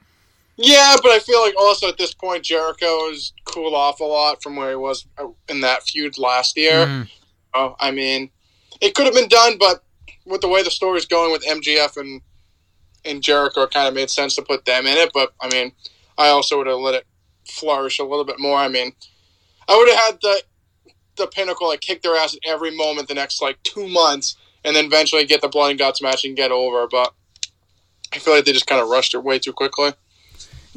[0.61, 4.43] Yeah, but I feel like also at this point Jericho has cooled off a lot
[4.43, 5.07] from where he was
[5.47, 6.85] in that feud last year.
[6.85, 7.09] Mhm.
[7.53, 8.29] Oh, I mean,
[8.81, 9.83] it could have been done, but
[10.25, 12.21] with the way the story's going with MJF and
[13.05, 15.11] and Jericho, it kind of made sense to put them in it.
[15.13, 15.71] But I mean,
[16.17, 17.07] I also would have let it
[17.49, 18.57] flourish a little bit more.
[18.57, 18.91] I mean,
[19.69, 20.43] I would have had the
[21.15, 24.35] the pinnacle like kick their ass at every moment the next like two months,
[24.65, 26.85] and then eventually get the blood and guts match and get over.
[26.85, 27.13] But
[28.13, 29.93] I feel like they just kind of rushed it way too quickly.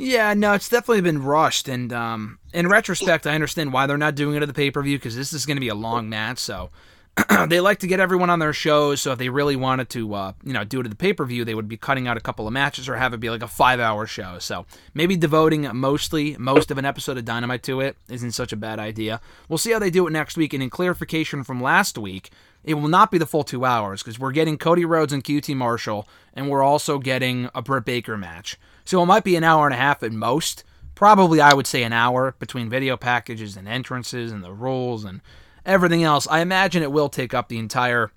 [0.02, 4.16] Yeah, no, it's definitely been rushed, and um, in retrospect, I understand why they're not
[4.16, 6.08] doing it at the pay per view because this is going to be a long
[6.08, 6.38] match.
[6.38, 6.70] So
[7.46, 9.00] they like to get everyone on their shows.
[9.00, 11.24] So if they really wanted to, uh, you know, do it at the pay per
[11.24, 13.44] view, they would be cutting out a couple of matches or have it be like
[13.44, 14.40] a five hour show.
[14.40, 18.56] So maybe devoting mostly most of an episode of Dynamite to it isn't such a
[18.56, 19.20] bad idea.
[19.48, 20.52] We'll see how they do it next week.
[20.52, 22.30] And in clarification from last week,
[22.64, 25.54] it will not be the full two hours because we're getting Cody Rhodes and QT
[25.54, 28.58] Marshall, and we're also getting a Britt Baker match.
[28.84, 30.64] So it might be an hour and a half at most.
[30.94, 35.20] Probably, I would say an hour between video packages and entrances and the rules and
[35.64, 36.26] everything else.
[36.28, 38.12] I imagine it will take up the entire,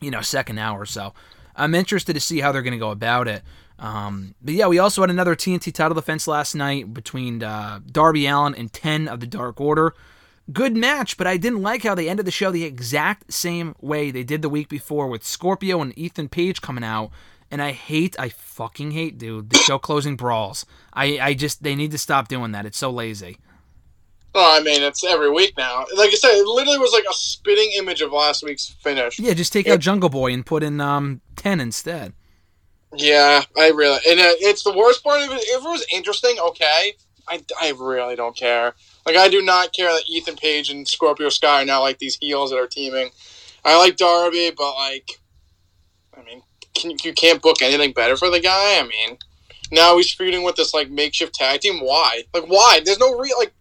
[0.00, 1.12] you know, second hour or so.
[1.56, 3.42] I'm interested to see how they're going to go about it.
[3.78, 8.26] Um, but yeah, we also had another TNT title defense last night between uh, Darby
[8.26, 9.94] Allin and 10 of the Dark Order.
[10.52, 14.10] Good match, but I didn't like how they ended the show the exact same way
[14.10, 17.10] they did the week before with Scorpio and Ethan Page coming out.
[17.50, 20.66] And I hate, I fucking hate, dude, the show closing brawls.
[20.92, 22.66] I, I just, they need to stop doing that.
[22.66, 23.38] It's so lazy.
[24.34, 25.86] Oh, I mean, it's every week now.
[25.96, 29.18] Like I said, it literally was like a spitting image of last week's finish.
[29.18, 32.12] Yeah, just take out Jungle Boy and put in um 10 instead.
[32.94, 35.40] Yeah, I really, and uh, it's the worst part of it.
[35.40, 36.94] If it was interesting, okay,
[37.28, 38.74] I, I really don't care.
[39.04, 42.16] Like, I do not care that Ethan Page and Scorpio Sky are now like these
[42.16, 43.10] heels that are teaming.
[43.64, 45.20] I like Darby, but like,
[46.16, 46.42] I mean,
[46.78, 48.78] can, you can't book anything better for the guy.
[48.78, 49.18] I mean,
[49.70, 51.80] now he's feuding with this like makeshift tag team.
[51.80, 52.22] Why?
[52.32, 52.80] Like, why?
[52.84, 53.52] There's no real like.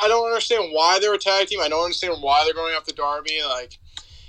[0.00, 1.60] I don't understand why they're a tag team.
[1.60, 3.40] I don't understand why they're going after Darby.
[3.48, 3.78] Like,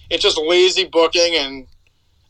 [0.09, 1.67] it's just lazy booking, and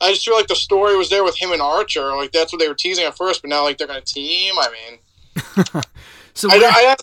[0.02, 2.16] I just feel like the story was there with him and Archer.
[2.18, 4.56] Like, that's what they were teasing at first, but now like they're going to team.
[4.60, 5.84] I mean,
[6.34, 6.96] So I, I,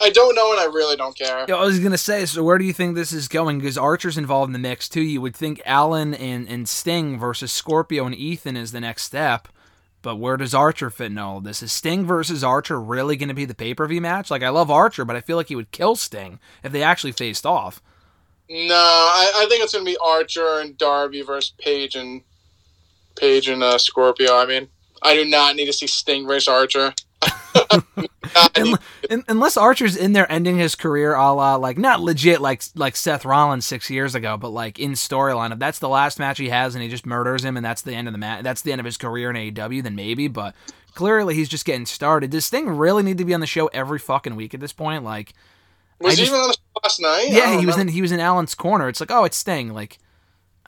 [0.00, 1.44] I don't know, and I really don't care.
[1.48, 3.58] Yeah, I was gonna say, so where do you think this is going?
[3.58, 5.02] Because Archer's involved in the mix too.
[5.02, 9.48] You would think Allin and, and Sting versus Scorpio and Ethan is the next step,
[10.02, 11.62] but where does Archer fit in all of this?
[11.62, 14.30] Is Sting versus Archer really going to be the pay per view match?
[14.30, 17.12] Like, I love Archer, but I feel like he would kill Sting if they actually
[17.12, 17.82] faced off.
[18.48, 22.22] No, I, I think it's going to be Archer and Darby versus Page and
[23.16, 24.36] Page and uh, Scorpio.
[24.36, 24.68] I mean,
[25.02, 26.94] I do not need to see Sting versus Archer.
[29.10, 32.96] Un- unless Archer's in there ending his career, a la like not legit like like
[32.96, 35.52] Seth Rollins six years ago, but like in storyline.
[35.52, 37.94] If that's the last match he has and he just murders him, and that's the
[37.94, 40.28] end of the match, that's the end of his career in AEW, then maybe.
[40.28, 40.54] But
[40.94, 42.30] clearly, he's just getting started.
[42.30, 45.04] Does Sting really need to be on the show every fucking week at this point?
[45.04, 45.32] Like,
[46.00, 47.28] was I he just- even on the show last night?
[47.30, 48.88] Yeah, he was in he was in Allin's corner.
[48.88, 49.72] It's like, oh, it's Sting.
[49.72, 49.98] Like,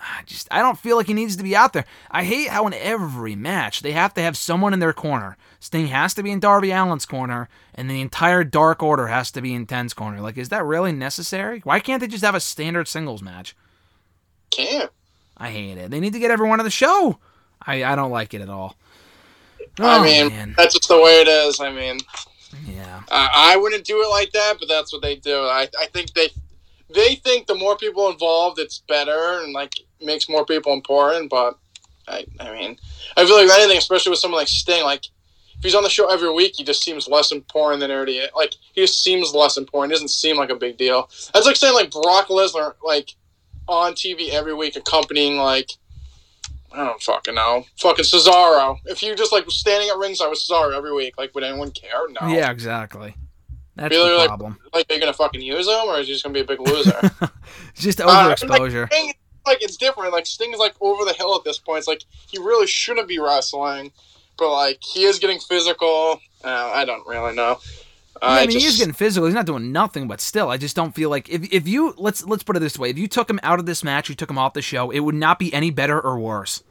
[0.02, 1.84] I just I don't feel like he needs to be out there.
[2.10, 5.36] I hate how in every match they have to have someone in their corner.
[5.60, 9.42] Sting has to be in Darby Allin's corner, and the entire Dark Order has to
[9.42, 10.20] be in Ten's corner.
[10.20, 11.60] Like, is that really necessary?
[11.64, 13.54] Why can't they just have a standard singles match?
[14.50, 14.90] Can't.
[15.36, 15.90] I hate it.
[15.90, 17.18] They need to get everyone on the show.
[17.66, 18.76] I, I don't like it at all.
[19.78, 20.54] I Oh, mean, man.
[20.56, 21.60] that's just the way it is.
[21.60, 21.98] I mean,
[22.66, 23.02] Yeah.
[23.10, 25.36] I, I wouldn't do it like that, but that's what they do.
[25.44, 26.30] I, I think they
[26.94, 31.30] they think the more people involved, it's better and like makes more people important.
[31.30, 31.58] But
[32.08, 32.78] I, I mean,
[33.16, 35.06] I feel like anything, especially with someone like Sting, like
[35.60, 38.22] if he's on the show every week, he just seems less important than already.
[38.34, 39.92] Like he just seems less important.
[39.92, 41.10] Doesn't seem like a big deal.
[41.32, 43.14] That's like saying like Brock Lesnar, like
[43.68, 45.70] on TV every week, accompanying like.
[46.72, 47.64] I don't fucking know.
[47.78, 48.78] Fucking Cesaro.
[48.84, 52.08] If you just like standing at ringside with Cesaro every week, like would anyone care?
[52.20, 52.28] No.
[52.28, 53.16] Yeah, exactly.
[53.80, 54.58] That's Really, the like- problem.
[54.74, 56.60] Like, are you gonna fucking use him, or is he just gonna be a big
[56.60, 57.00] loser?
[57.74, 58.82] Just Uh, overexposure.
[58.82, 59.14] Like, Sting,
[59.46, 60.12] like it's different.
[60.12, 61.78] Like Sting's like over the hill at this point.
[61.78, 63.90] It's like he really shouldn't be wrestling,
[64.38, 66.20] but like he is getting physical.
[66.44, 67.58] Uh, I don't really know.
[68.22, 69.26] Yeah, I mean, just, he's getting physical.
[69.26, 72.22] He's not doing nothing, but still, I just don't feel like if if you let's
[72.26, 74.28] let's put it this way: if you took him out of this match, you took
[74.28, 76.62] him off the show, it would not be any better or worse.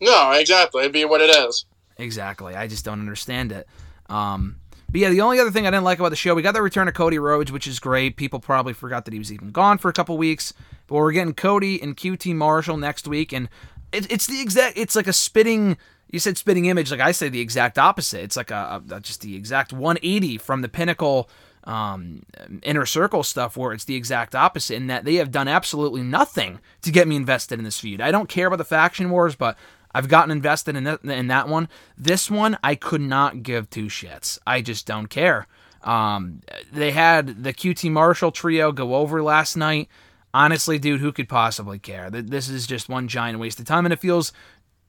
[0.00, 0.80] no exactly.
[0.80, 1.66] It'd be what it is.
[1.98, 2.54] Exactly.
[2.56, 3.68] I just don't understand it.
[4.08, 4.56] Um,
[4.90, 6.62] but yeah, the only other thing I didn't like about the show, we got the
[6.62, 8.16] return of Cody Rhodes, which is great.
[8.16, 10.52] People probably forgot that he was even gone for a couple weeks,
[10.86, 13.48] but we're getting Cody and QT Marshall next week, and
[13.92, 14.76] it, it's the exact.
[14.76, 15.76] It's like a spitting.
[16.10, 18.22] You said spitting image, like I say the exact opposite.
[18.22, 21.30] It's like a, a just the exact 180 from the pinnacle
[21.64, 22.24] um,
[22.62, 24.74] inner circle stuff, where it's the exact opposite.
[24.74, 28.00] In that they have done absolutely nothing to get me invested in this feud.
[28.00, 29.56] I don't care about the faction wars, but
[29.94, 31.68] I've gotten invested in that, in that one.
[31.98, 34.38] This one, I could not give two shits.
[34.46, 35.46] I just don't care.
[35.82, 39.88] Um, they had the QT Marshall trio go over last night.
[40.32, 42.10] Honestly, dude, who could possibly care?
[42.10, 44.32] Th- This is just one giant waste of time, and it feels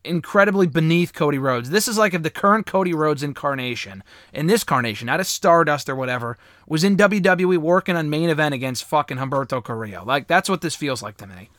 [0.04, 1.70] incredibly beneath Cody Rhodes.
[1.70, 5.90] This is like if the current Cody Rhodes incarnation, in this carnation, not a Stardust
[5.90, 6.38] or whatever,
[6.68, 10.04] was in WWE working on main event against fucking Humberto Carrillo.
[10.06, 11.50] Like, that's what this feels like to me.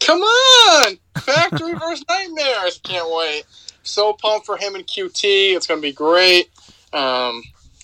[0.00, 2.80] Come on, Factory versus Nightmares.
[2.82, 3.44] Can't wait.
[3.82, 5.22] So pumped for him and QT.
[5.56, 6.50] It's gonna be great.
[6.92, 7.42] Um,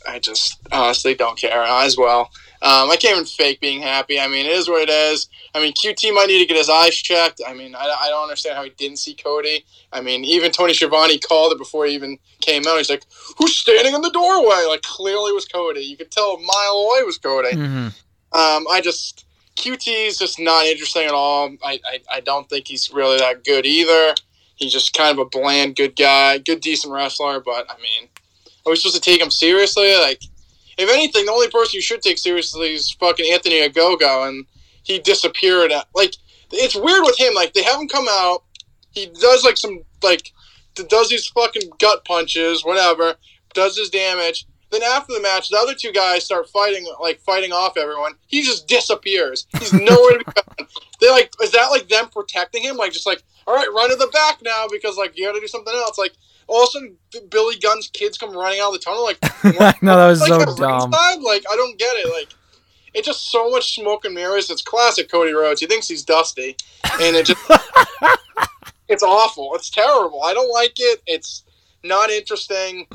[0.09, 2.31] I just honestly don't care as well.
[2.63, 4.21] Um, I can't even fake being happy.
[4.21, 5.29] I mean, it is what it is.
[5.53, 7.41] I mean, QT might need to get his eyes checked.
[7.47, 9.65] I mean, I, I don't understand how he didn't see Cody.
[9.93, 12.79] I mean, even Tony Schiavone called it before he even came out.
[12.79, 13.05] He's like,
[13.37, 15.81] "Who's standing in the doorway?" Like clearly it was Cody.
[15.81, 17.51] You could tell a mile away was Cody.
[17.51, 17.87] Mm-hmm.
[18.39, 19.27] Um, I just
[19.57, 21.51] QT is just not interesting at all.
[21.63, 24.15] I, I, I don't think he's really that good either.
[24.57, 27.41] He's just kind of a bland, good guy, good, decent wrestler.
[27.41, 28.09] But I mean,
[28.65, 29.95] are we supposed to take him seriously?
[29.97, 30.23] Like,
[30.79, 34.47] if anything, the only person you should take seriously is fucking Anthony Ogogo, and
[34.85, 35.73] he disappeared.
[35.73, 36.15] At, like,
[36.51, 37.35] it's weird with him.
[37.35, 38.45] Like, they have him come out.
[38.93, 40.33] He does like some like
[40.75, 43.15] does these fucking gut punches, whatever.
[43.55, 44.47] Does his damage.
[44.73, 48.15] Then after the match, the other two guys start fighting, like fighting off everyone.
[48.27, 49.47] He just disappears.
[49.59, 50.69] He's nowhere to be found.
[51.01, 52.77] They like, is that like them protecting him?
[52.77, 55.41] Like, just like, all right, run to the back now because like you got to
[55.41, 55.99] do something else.
[55.99, 56.13] Like,
[56.47, 56.97] all of a sudden,
[57.29, 59.03] Billy Gunn's kids come running out of the tunnel.
[59.03, 59.21] Like,
[59.83, 60.93] no, that was like so dumb.
[60.93, 61.21] ringside?
[61.21, 62.13] Like, I don't get it.
[62.13, 62.29] Like,
[62.95, 64.49] it's just so much smoke and mirrors.
[64.49, 65.61] It's classic Cody Rhodes.
[65.61, 66.57] He thinks he's dusty,
[67.01, 67.43] and it just
[68.89, 69.55] it's awful.
[69.55, 70.23] It's terrible.
[70.23, 71.03] I don't like it.
[71.07, 71.43] It's
[71.83, 72.87] not interesting,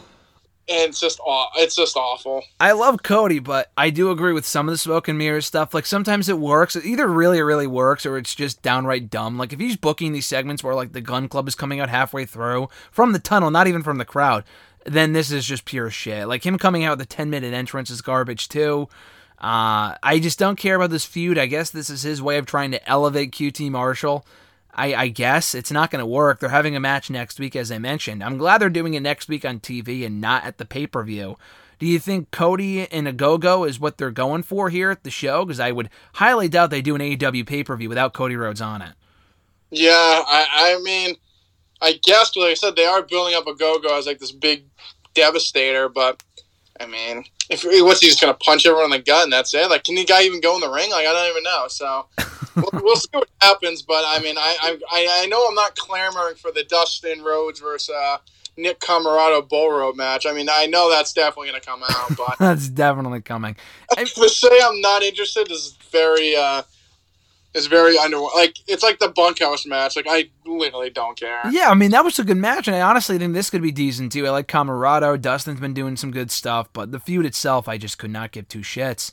[0.69, 2.43] and it's just aw- it's just awful.
[2.59, 5.73] I love Cody, but I do agree with some of the smoke and mirrors stuff.
[5.73, 6.75] Like sometimes it works.
[6.75, 9.37] It either really, really works or it's just downright dumb.
[9.37, 12.25] Like if he's booking these segments where like the Gunn Club is coming out halfway
[12.25, 14.43] through from the tunnel, not even from the crowd,
[14.85, 16.27] then this is just pure shit.
[16.27, 18.89] Like him coming out with a 10 minute entrance is garbage too.
[19.39, 21.37] Uh, I just don't care about this feud.
[21.37, 24.25] I guess this is his way of trying to elevate QT Marshall.
[24.77, 26.39] I, I guess it's not going to work.
[26.39, 28.23] They're having a match next week, as I mentioned.
[28.23, 31.03] I'm glad they're doing it next week on TV and not at the pay per
[31.03, 31.37] view.
[31.79, 35.45] Do you think Cody and Ogogo is what they're going for here at the show?
[35.45, 38.61] Because I would highly doubt they do an AEW pay per view without Cody Rhodes
[38.61, 38.93] on it.
[39.69, 41.15] Yeah, I, I mean,
[41.81, 44.65] I guess like I said, they are building up Ogogo as like this big
[45.13, 45.89] devastator.
[45.89, 46.23] But
[46.79, 49.69] I mean, if what's he just gonna punch everyone in the gut and that's it?
[49.69, 50.91] Like, can the guy even go in the ring?
[50.91, 51.65] Like, I don't even know.
[51.67, 52.05] So
[52.55, 53.81] we'll, we'll see what happens.
[53.81, 57.93] But I mean, I, I I know I'm not clamoring for the Dustin Rhodes versus
[57.95, 58.17] uh,
[58.57, 60.25] Nick Comoroto Bull Rope match.
[60.25, 63.55] I mean, I know that's definitely gonna come out, but That's definitely coming.
[63.97, 66.63] to say I'm not interested is very uh
[67.57, 69.95] is very under like it's like the bunkhouse match.
[69.95, 71.41] Like I literally don't care.
[71.49, 73.71] Yeah, I mean that was a good match, and I honestly think this could be
[73.71, 74.25] decent too.
[74.27, 75.19] I like Comoroto.
[75.19, 78.47] Dustin's been doing some good stuff, but the feud itself, I just could not give
[78.47, 79.11] two shits.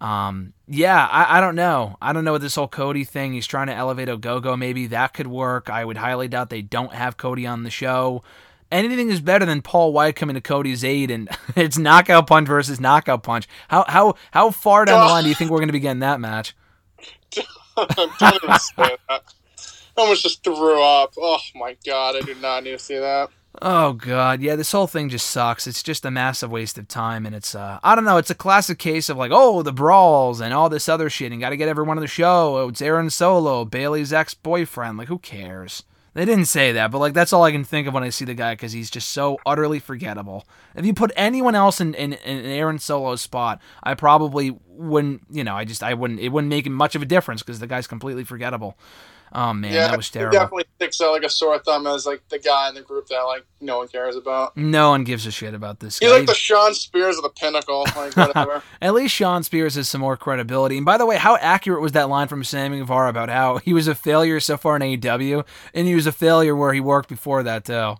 [0.00, 1.96] Um, yeah, I, I don't know.
[2.02, 3.34] I don't know what this whole Cody thing.
[3.34, 4.58] He's trying to elevate Ogogo.
[4.58, 5.70] Maybe that could work.
[5.70, 8.24] I would highly doubt they don't have Cody on the show.
[8.72, 12.80] Anything is better than Paul White coming to Cody's aid, and it's knockout punch versus
[12.80, 13.46] knockout punch.
[13.68, 16.00] How how how far down the line do you think we're going to be getting
[16.00, 16.56] that match?
[17.96, 19.22] don't even say that.
[19.96, 21.14] I almost just threw up.
[21.18, 23.30] Oh my god, I do not need to see that.
[23.60, 25.66] Oh god, yeah, this whole thing just sucks.
[25.66, 28.34] It's just a massive waste of time and it's uh I don't know, it's a
[28.34, 31.56] classic case of like, oh, the brawls and all this other shit and got to
[31.56, 32.56] get everyone on the show.
[32.56, 34.96] Oh, it's Aaron Solo, Bayley's ex-boyfriend.
[34.96, 35.82] Like who cares?
[36.14, 38.26] They didn't say that, but like that's all I can think of when I see
[38.26, 40.46] the guy cuz he's just so utterly forgettable.
[40.74, 45.42] If you put anyone else in, in in Aaron Solo's spot, I probably wouldn't, you
[45.42, 47.86] know, I just I wouldn't it wouldn't make much of a difference cuz the guy's
[47.86, 48.76] completely forgettable.
[49.34, 50.38] Oh man, yeah, that was he terrible.
[50.38, 53.20] definitely sticks out like a sore thumb as like the guy in the group that
[53.22, 54.56] like no one cares about.
[54.56, 56.06] No one gives a shit about this guy.
[56.06, 58.62] He's like the Shawn Spears of the pinnacle, like whatever.
[58.80, 60.76] At least Shawn Spears has some more credibility.
[60.76, 63.72] And by the way, how accurate was that line from Sammy Guevara about how he
[63.72, 67.08] was a failure so far in AEW, and he was a failure where he worked
[67.08, 67.96] before that too?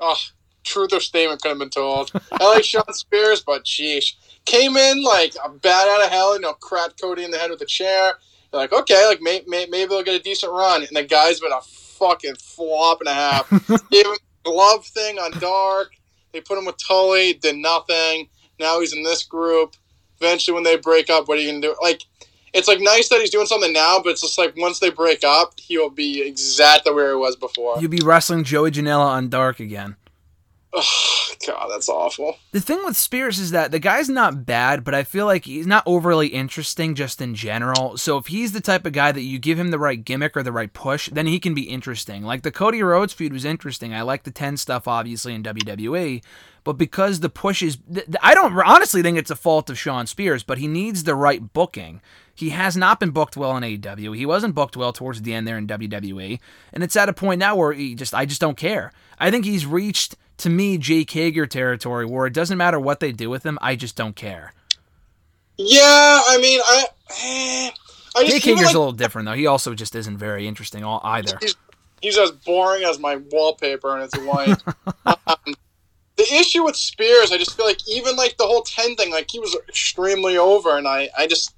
[0.00, 0.16] oh,
[0.64, 2.10] truth or statement could have been told.
[2.32, 4.14] I like Shawn Spears, but sheesh.
[4.46, 7.50] Came in like a bat out of hell, you know, cracked Cody in the head
[7.50, 8.14] with a chair.
[8.52, 10.82] You're like, okay, like may, may, maybe they'll get a decent run.
[10.82, 13.48] And the guy's been a fucking flop and a half.
[13.90, 15.92] Gave him a glove thing on Dark.
[16.32, 18.28] They put him with Tully, did nothing.
[18.58, 19.74] Now he's in this group.
[20.20, 21.74] Eventually, when they break up, what are you gonna do?
[21.80, 22.02] Like,
[22.52, 25.24] it's like nice that he's doing something now, but it's just like once they break
[25.24, 27.80] up, he'll be exactly where he was before.
[27.80, 29.96] You'll be wrestling Joey Janela on Dark again.
[30.72, 32.36] Oh, God, that's awful.
[32.52, 35.66] The thing with Spears is that the guy's not bad, but I feel like he's
[35.66, 37.96] not overly interesting just in general.
[37.96, 40.44] So if he's the type of guy that you give him the right gimmick or
[40.44, 42.22] the right push, then he can be interesting.
[42.22, 43.92] Like the Cody Rhodes feud was interesting.
[43.92, 46.22] I like the 10 stuff obviously in WWE,
[46.62, 47.78] but because the push is
[48.22, 51.52] I don't honestly think it's a fault of Shawn Spears, but he needs the right
[51.52, 52.00] booking.
[52.40, 54.16] He has not been booked well in AEW.
[54.16, 56.40] He wasn't booked well towards the end there in WWE,
[56.72, 58.92] and it's at a point now where he just I just don't care.
[59.18, 63.12] I think he's reached to me Jake Hager territory where it doesn't matter what they
[63.12, 64.54] do with him, I just don't care.
[65.58, 67.70] Yeah, I mean, I, eh,
[68.16, 69.34] I just Jake Hager's like a little different though.
[69.34, 71.36] He also just isn't very interesting all either.
[71.42, 71.56] he's,
[72.00, 74.56] he's as boring as my wallpaper, and it's white.
[75.06, 75.54] um,
[76.16, 79.30] the issue with Spears, I just feel like even like the whole ten thing, like
[79.30, 81.54] he was extremely over, and I, I just,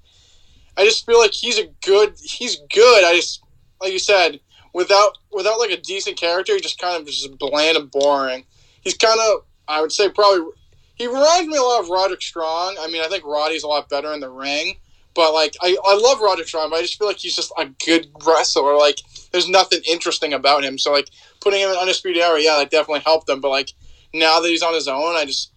[0.77, 3.03] I just feel like he's a good, he's good.
[3.03, 3.43] I just,
[3.81, 4.39] like you said,
[4.73, 8.45] without without like a decent character, he just kind of just bland and boring.
[8.81, 10.51] He's kind of, I would say, probably.
[10.95, 12.77] He reminds me a lot of Roderick Strong.
[12.79, 14.77] I mean, I think Roddy's a lot better in the ring.
[15.15, 17.67] But like, I, I love Roderick Strong, but I just feel like he's just a
[17.85, 18.77] good wrestler.
[18.77, 18.99] Like,
[19.31, 20.77] there's nothing interesting about him.
[20.77, 21.09] So like,
[21.41, 23.41] putting him in Undisputed Era, yeah, that definitely helped him.
[23.41, 23.73] But like,
[24.13, 25.51] now that he's on his own, I just,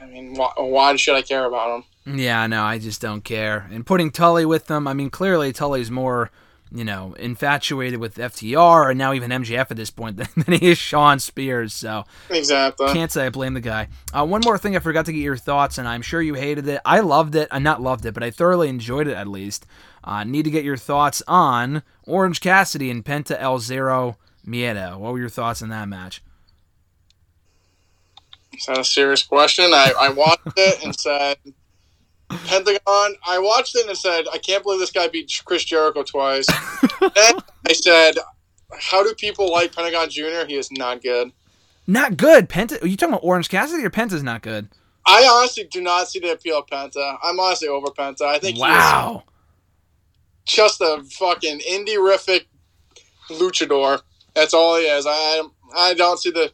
[0.00, 1.84] I mean, why, why should I care about him?
[2.06, 3.68] Yeah, no, I just don't care.
[3.72, 6.30] And putting Tully with them, I mean, clearly Tully's more,
[6.70, 10.72] you know, infatuated with FTR and now even MJF at this point than, than he
[10.72, 11.72] is Shawn Spears.
[11.72, 12.92] So Exactly.
[12.92, 13.88] can't say I blame the guy.
[14.12, 16.68] Uh, one more thing I forgot to get your thoughts, and I'm sure you hated
[16.68, 16.80] it.
[16.84, 17.48] I loved it.
[17.50, 19.64] I not loved it, but I thoroughly enjoyed it at least.
[20.02, 24.98] Uh, need to get your thoughts on Orange Cassidy and Penta El Zero Miedo.
[24.98, 26.22] What were your thoughts on that match?
[28.52, 29.72] Is that a serious question?
[29.72, 31.36] I, I watched it and said,
[32.46, 33.14] Pentagon.
[33.26, 36.46] I watched it and said, I can't believe this guy beat Chris Jericho twice.
[37.00, 37.34] then
[37.68, 38.14] I said,
[38.78, 40.46] How do people like Pentagon Jr.?
[40.46, 41.32] He is not good.
[41.86, 42.48] Not good.
[42.48, 42.82] Penta.
[42.82, 44.68] Are you talking about Orange Cassidy or Penta's not good?
[45.06, 47.18] I honestly do not see the appeal of Penta.
[47.22, 48.22] I'm honestly over Penta.
[48.22, 49.24] I think Wow.
[50.46, 52.46] he's just a fucking indie-rific
[53.30, 54.00] luchador.
[54.34, 55.06] That's all he is.
[55.08, 55.42] I
[55.76, 56.52] I don't see the.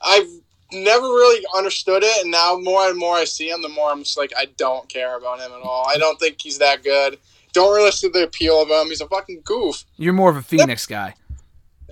[0.00, 0.28] I've
[0.72, 4.02] never really understood it, and now more and more I see him, the more I'm
[4.02, 5.86] just like I don't care about him at all.
[5.88, 7.18] I don't think he's that good.
[7.52, 8.88] Don't really see the appeal of him.
[8.88, 9.84] He's a fucking goof.
[9.96, 11.14] You're more of a Fénix guy.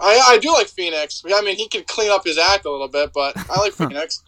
[0.01, 1.23] I, I do like Fénix.
[1.27, 4.21] I mean, he could clean up his act a little bit, but I like Fénix.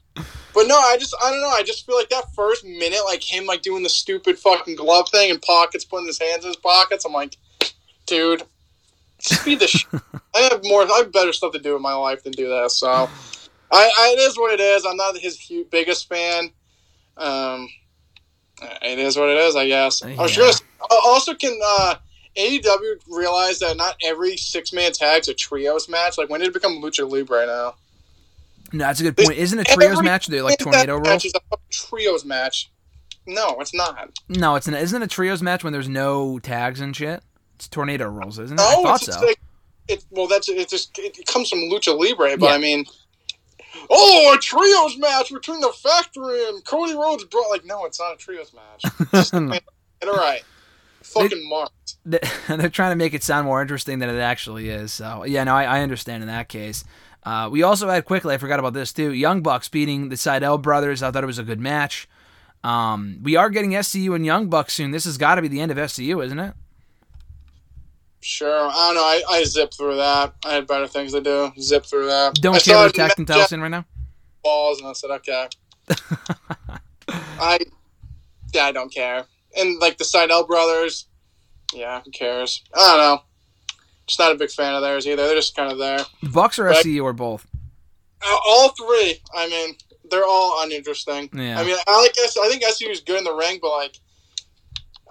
[0.54, 1.50] But no, I just I don't know.
[1.50, 5.08] I just feel like that first minute, like him like doing the stupid fucking glove
[5.10, 7.04] thing and pockets, putting his hands in his pockets.
[7.04, 7.36] I'm like,
[8.06, 8.42] dude,
[9.20, 9.68] speed the.
[9.68, 9.86] Sh-
[10.34, 10.82] I have more.
[10.82, 12.78] I have better stuff to do in my life than do this.
[12.78, 13.08] So,
[13.70, 14.84] I, I it is what it is.
[14.86, 16.50] I'm not his hu- biggest fan.
[17.16, 17.68] Um,
[18.82, 19.56] it is what it is.
[19.56, 20.02] I guess.
[20.02, 20.44] I was Yeah.
[20.44, 20.56] gonna.
[20.90, 21.96] uh, Also, can uh,
[22.36, 26.18] AEW realize that not every six man tag's a trios match?
[26.18, 27.74] Like when did it become lucha libre Right now?
[28.72, 29.32] No, that's a good point.
[29.38, 31.24] Isn't a trios match they like tornado match rules?
[31.26, 32.70] is a trios match.
[33.26, 34.10] No, it's not.
[34.28, 37.22] No, it's an isn't it a trios match when there's no tags and shit.
[37.56, 38.62] It's tornado rules, isn't it?
[38.62, 39.12] No, I thought it's so.
[39.12, 39.40] just like
[39.88, 40.04] it.
[40.10, 40.68] Well, that's it.
[40.68, 42.52] Just it comes from lucha libre, but Yeah.
[42.54, 42.84] I mean,
[43.90, 47.24] oh, a trios match between the factory and Cody Rhodes.
[47.24, 48.92] Brought like, no, it's not a trios match.
[49.12, 49.62] Just, man, get
[50.02, 50.42] it right.
[51.02, 51.96] Fucking marked.
[52.04, 54.92] They- They're trying to make it sound more interesting than it actually is.
[54.92, 56.84] So yeah, no, I, I understand in that case.
[57.24, 59.12] Uh, we also had quickly, I forgot about this too.
[59.12, 61.02] Young Bucks beating the Sydal brothers.
[61.02, 62.08] I thought it was a good match.
[62.64, 64.90] Um, we are getting SCU and Young Bucks soon.
[64.90, 66.54] This has got to be the end of SCU, isn't it?
[68.20, 68.68] Sure.
[68.68, 69.00] I don't know.
[69.02, 70.34] I, I zip through that.
[70.44, 71.52] I had better things to do.
[71.60, 72.34] Zip through that.
[72.36, 73.84] Don't care about it in and Jack Towson right now.
[74.42, 75.48] balls, and I said, okay.
[77.08, 77.58] I,
[78.52, 79.24] yeah, I don't care.
[79.56, 81.06] And like the Sydal brothers,
[81.72, 82.62] yeah, who cares?
[82.74, 83.22] I don't know.
[84.06, 85.26] Just not a big fan of theirs either.
[85.26, 86.00] They're just kind of there.
[86.32, 86.84] Bucks or Right.
[86.84, 87.46] SCU or both?
[88.22, 89.20] Uh, All three.
[89.34, 89.76] I mean,
[90.10, 91.28] they're all uninteresting.
[91.34, 91.60] Yeah.
[91.60, 93.96] I mean, I like I think SU is good in the ring, but like,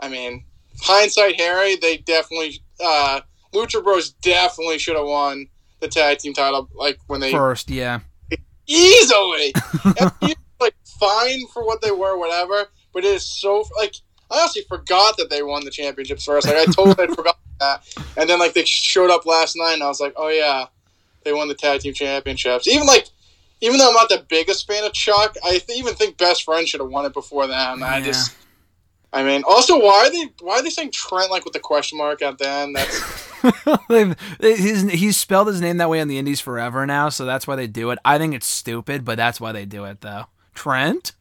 [0.01, 0.43] I mean,
[0.81, 3.21] hindsight, Harry, they definitely, uh,
[3.53, 5.47] Lucha Bros definitely should have won
[5.79, 6.69] the tag team title.
[6.75, 7.99] Like when they First, yeah.
[8.67, 9.53] easily,
[10.59, 12.65] like fine for what they were, whatever.
[12.93, 13.95] But it is so like
[14.29, 16.47] I honestly forgot that they won the championships first.
[16.47, 17.83] Like I totally forgot that,
[18.17, 20.65] and then like they showed up last night, and I was like, oh yeah,
[21.23, 22.67] they won the tag team championships.
[22.67, 23.07] Even like,
[23.61, 26.67] even though I'm not the biggest fan of Chuck, I th- even think Best Friend
[26.67, 27.83] should have won it before them.
[27.83, 28.35] I just,
[29.13, 31.97] I mean, also why are they why are they saying Trent like with the question
[31.97, 32.75] mark at the end?
[32.75, 33.27] That's
[33.89, 37.55] They've- he's spelled his name that way in the Indies forever now, so that's why
[37.55, 37.99] they do it.
[38.03, 40.25] I think it's stupid, but that's why they do it, though.
[40.53, 41.13] Trent?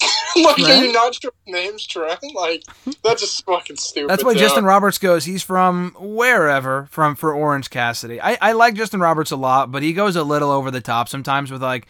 [0.36, 2.20] like are you not sure his name's Trent?
[2.34, 2.62] Like
[3.02, 4.08] that's just fucking stupid.
[4.10, 4.38] That's why too.
[4.40, 5.24] Justin Roberts goes.
[5.24, 8.20] He's from wherever from for Orange Cassidy.
[8.20, 11.08] I, I like Justin Roberts a lot, but he goes a little over the top
[11.08, 11.86] sometimes with like,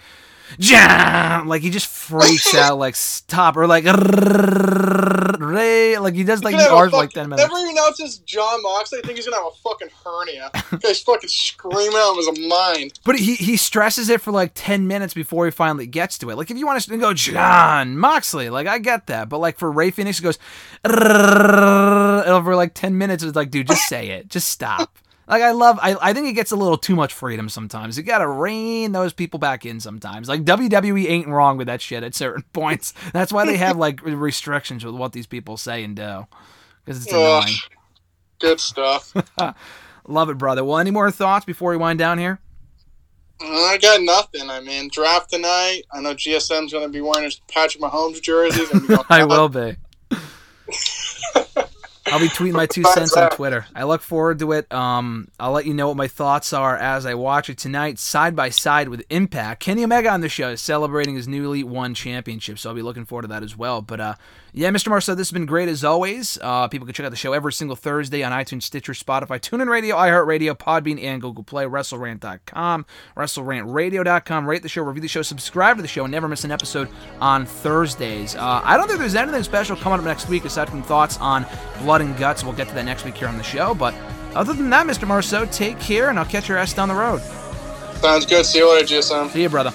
[0.58, 1.48] Jam!
[1.48, 3.84] like he just freaks out like stop or like
[5.38, 7.48] Rey like he does like He's the gonna have R's a like ten minutes.
[7.56, 10.50] He announces Jon Moxley, I think he's gonna have a fucking hernia.
[10.80, 12.98] Guy's fucking screaming out of his mind.
[13.04, 16.36] But he he stresses it for like ten minutes before he finally gets to it.
[16.36, 19.70] Like if you want to go Jon Moxley, like I get that, but like for
[19.70, 20.38] Rey Fénix, it goes
[22.26, 23.22] over like ten minutes.
[23.22, 24.98] It's like, dude, just say it, just stop.
[25.28, 27.98] Like I love, I, I think it gets a little too much freedom sometimes.
[27.98, 30.26] You gotta rein those people back in sometimes.
[30.28, 32.94] Like WWE ain't wrong with that shit at certain points.
[33.12, 36.26] That's why they have like restrictions with what these people say and do,
[36.84, 37.42] because it's Ugh.
[37.42, 37.56] annoying.
[38.38, 39.14] Good stuff.
[40.06, 40.64] Love it, brother.
[40.64, 42.40] Well, any more thoughts before we wind down here?
[43.40, 44.48] I got nothing.
[44.48, 45.82] I mean, draft tonight.
[45.92, 48.60] I know GSM's gonna be wearing his Patrick Mahomes jersey.
[48.60, 49.76] He's gonna be going I will be.
[52.10, 53.66] I'll be tweeting my two cents on Twitter.
[53.74, 54.72] I look forward to it.
[54.72, 58.34] Um, I'll let you know what my thoughts are as I watch it tonight, side
[58.34, 59.60] by side with Impact.
[59.60, 63.04] Kenny Omega on the show is celebrating his newly won championship, so I'll be looking
[63.04, 63.82] forward to that as well.
[63.82, 64.14] But uh,
[64.52, 64.88] yeah, Mr.
[64.88, 66.38] Marceau, this has been great as always.
[66.40, 69.68] Uh, people can check out the show every single Thursday on iTunes, Stitcher, Spotify, TuneIn
[69.68, 71.64] Radio, iHeartRadio, Podbean, and Google Play.
[71.64, 72.86] WrestleRant.com,
[73.16, 74.48] WrestleRantRadio.com.
[74.48, 76.88] Rate the show, review the show, subscribe to the show, and never miss an episode
[77.20, 78.34] on Thursdays.
[78.34, 81.46] Uh, I don't think there's anything special coming up next week aside from thoughts on
[81.82, 82.44] Blood and Guts.
[82.44, 83.74] We'll get to that next week here on the show.
[83.74, 83.94] But
[84.34, 85.06] other than that, Mr.
[85.06, 87.20] Marceau, take care, and I'll catch your ass down the road.
[88.00, 88.46] Sounds good.
[88.46, 89.30] See you later, GSM.
[89.30, 89.72] See you, brother.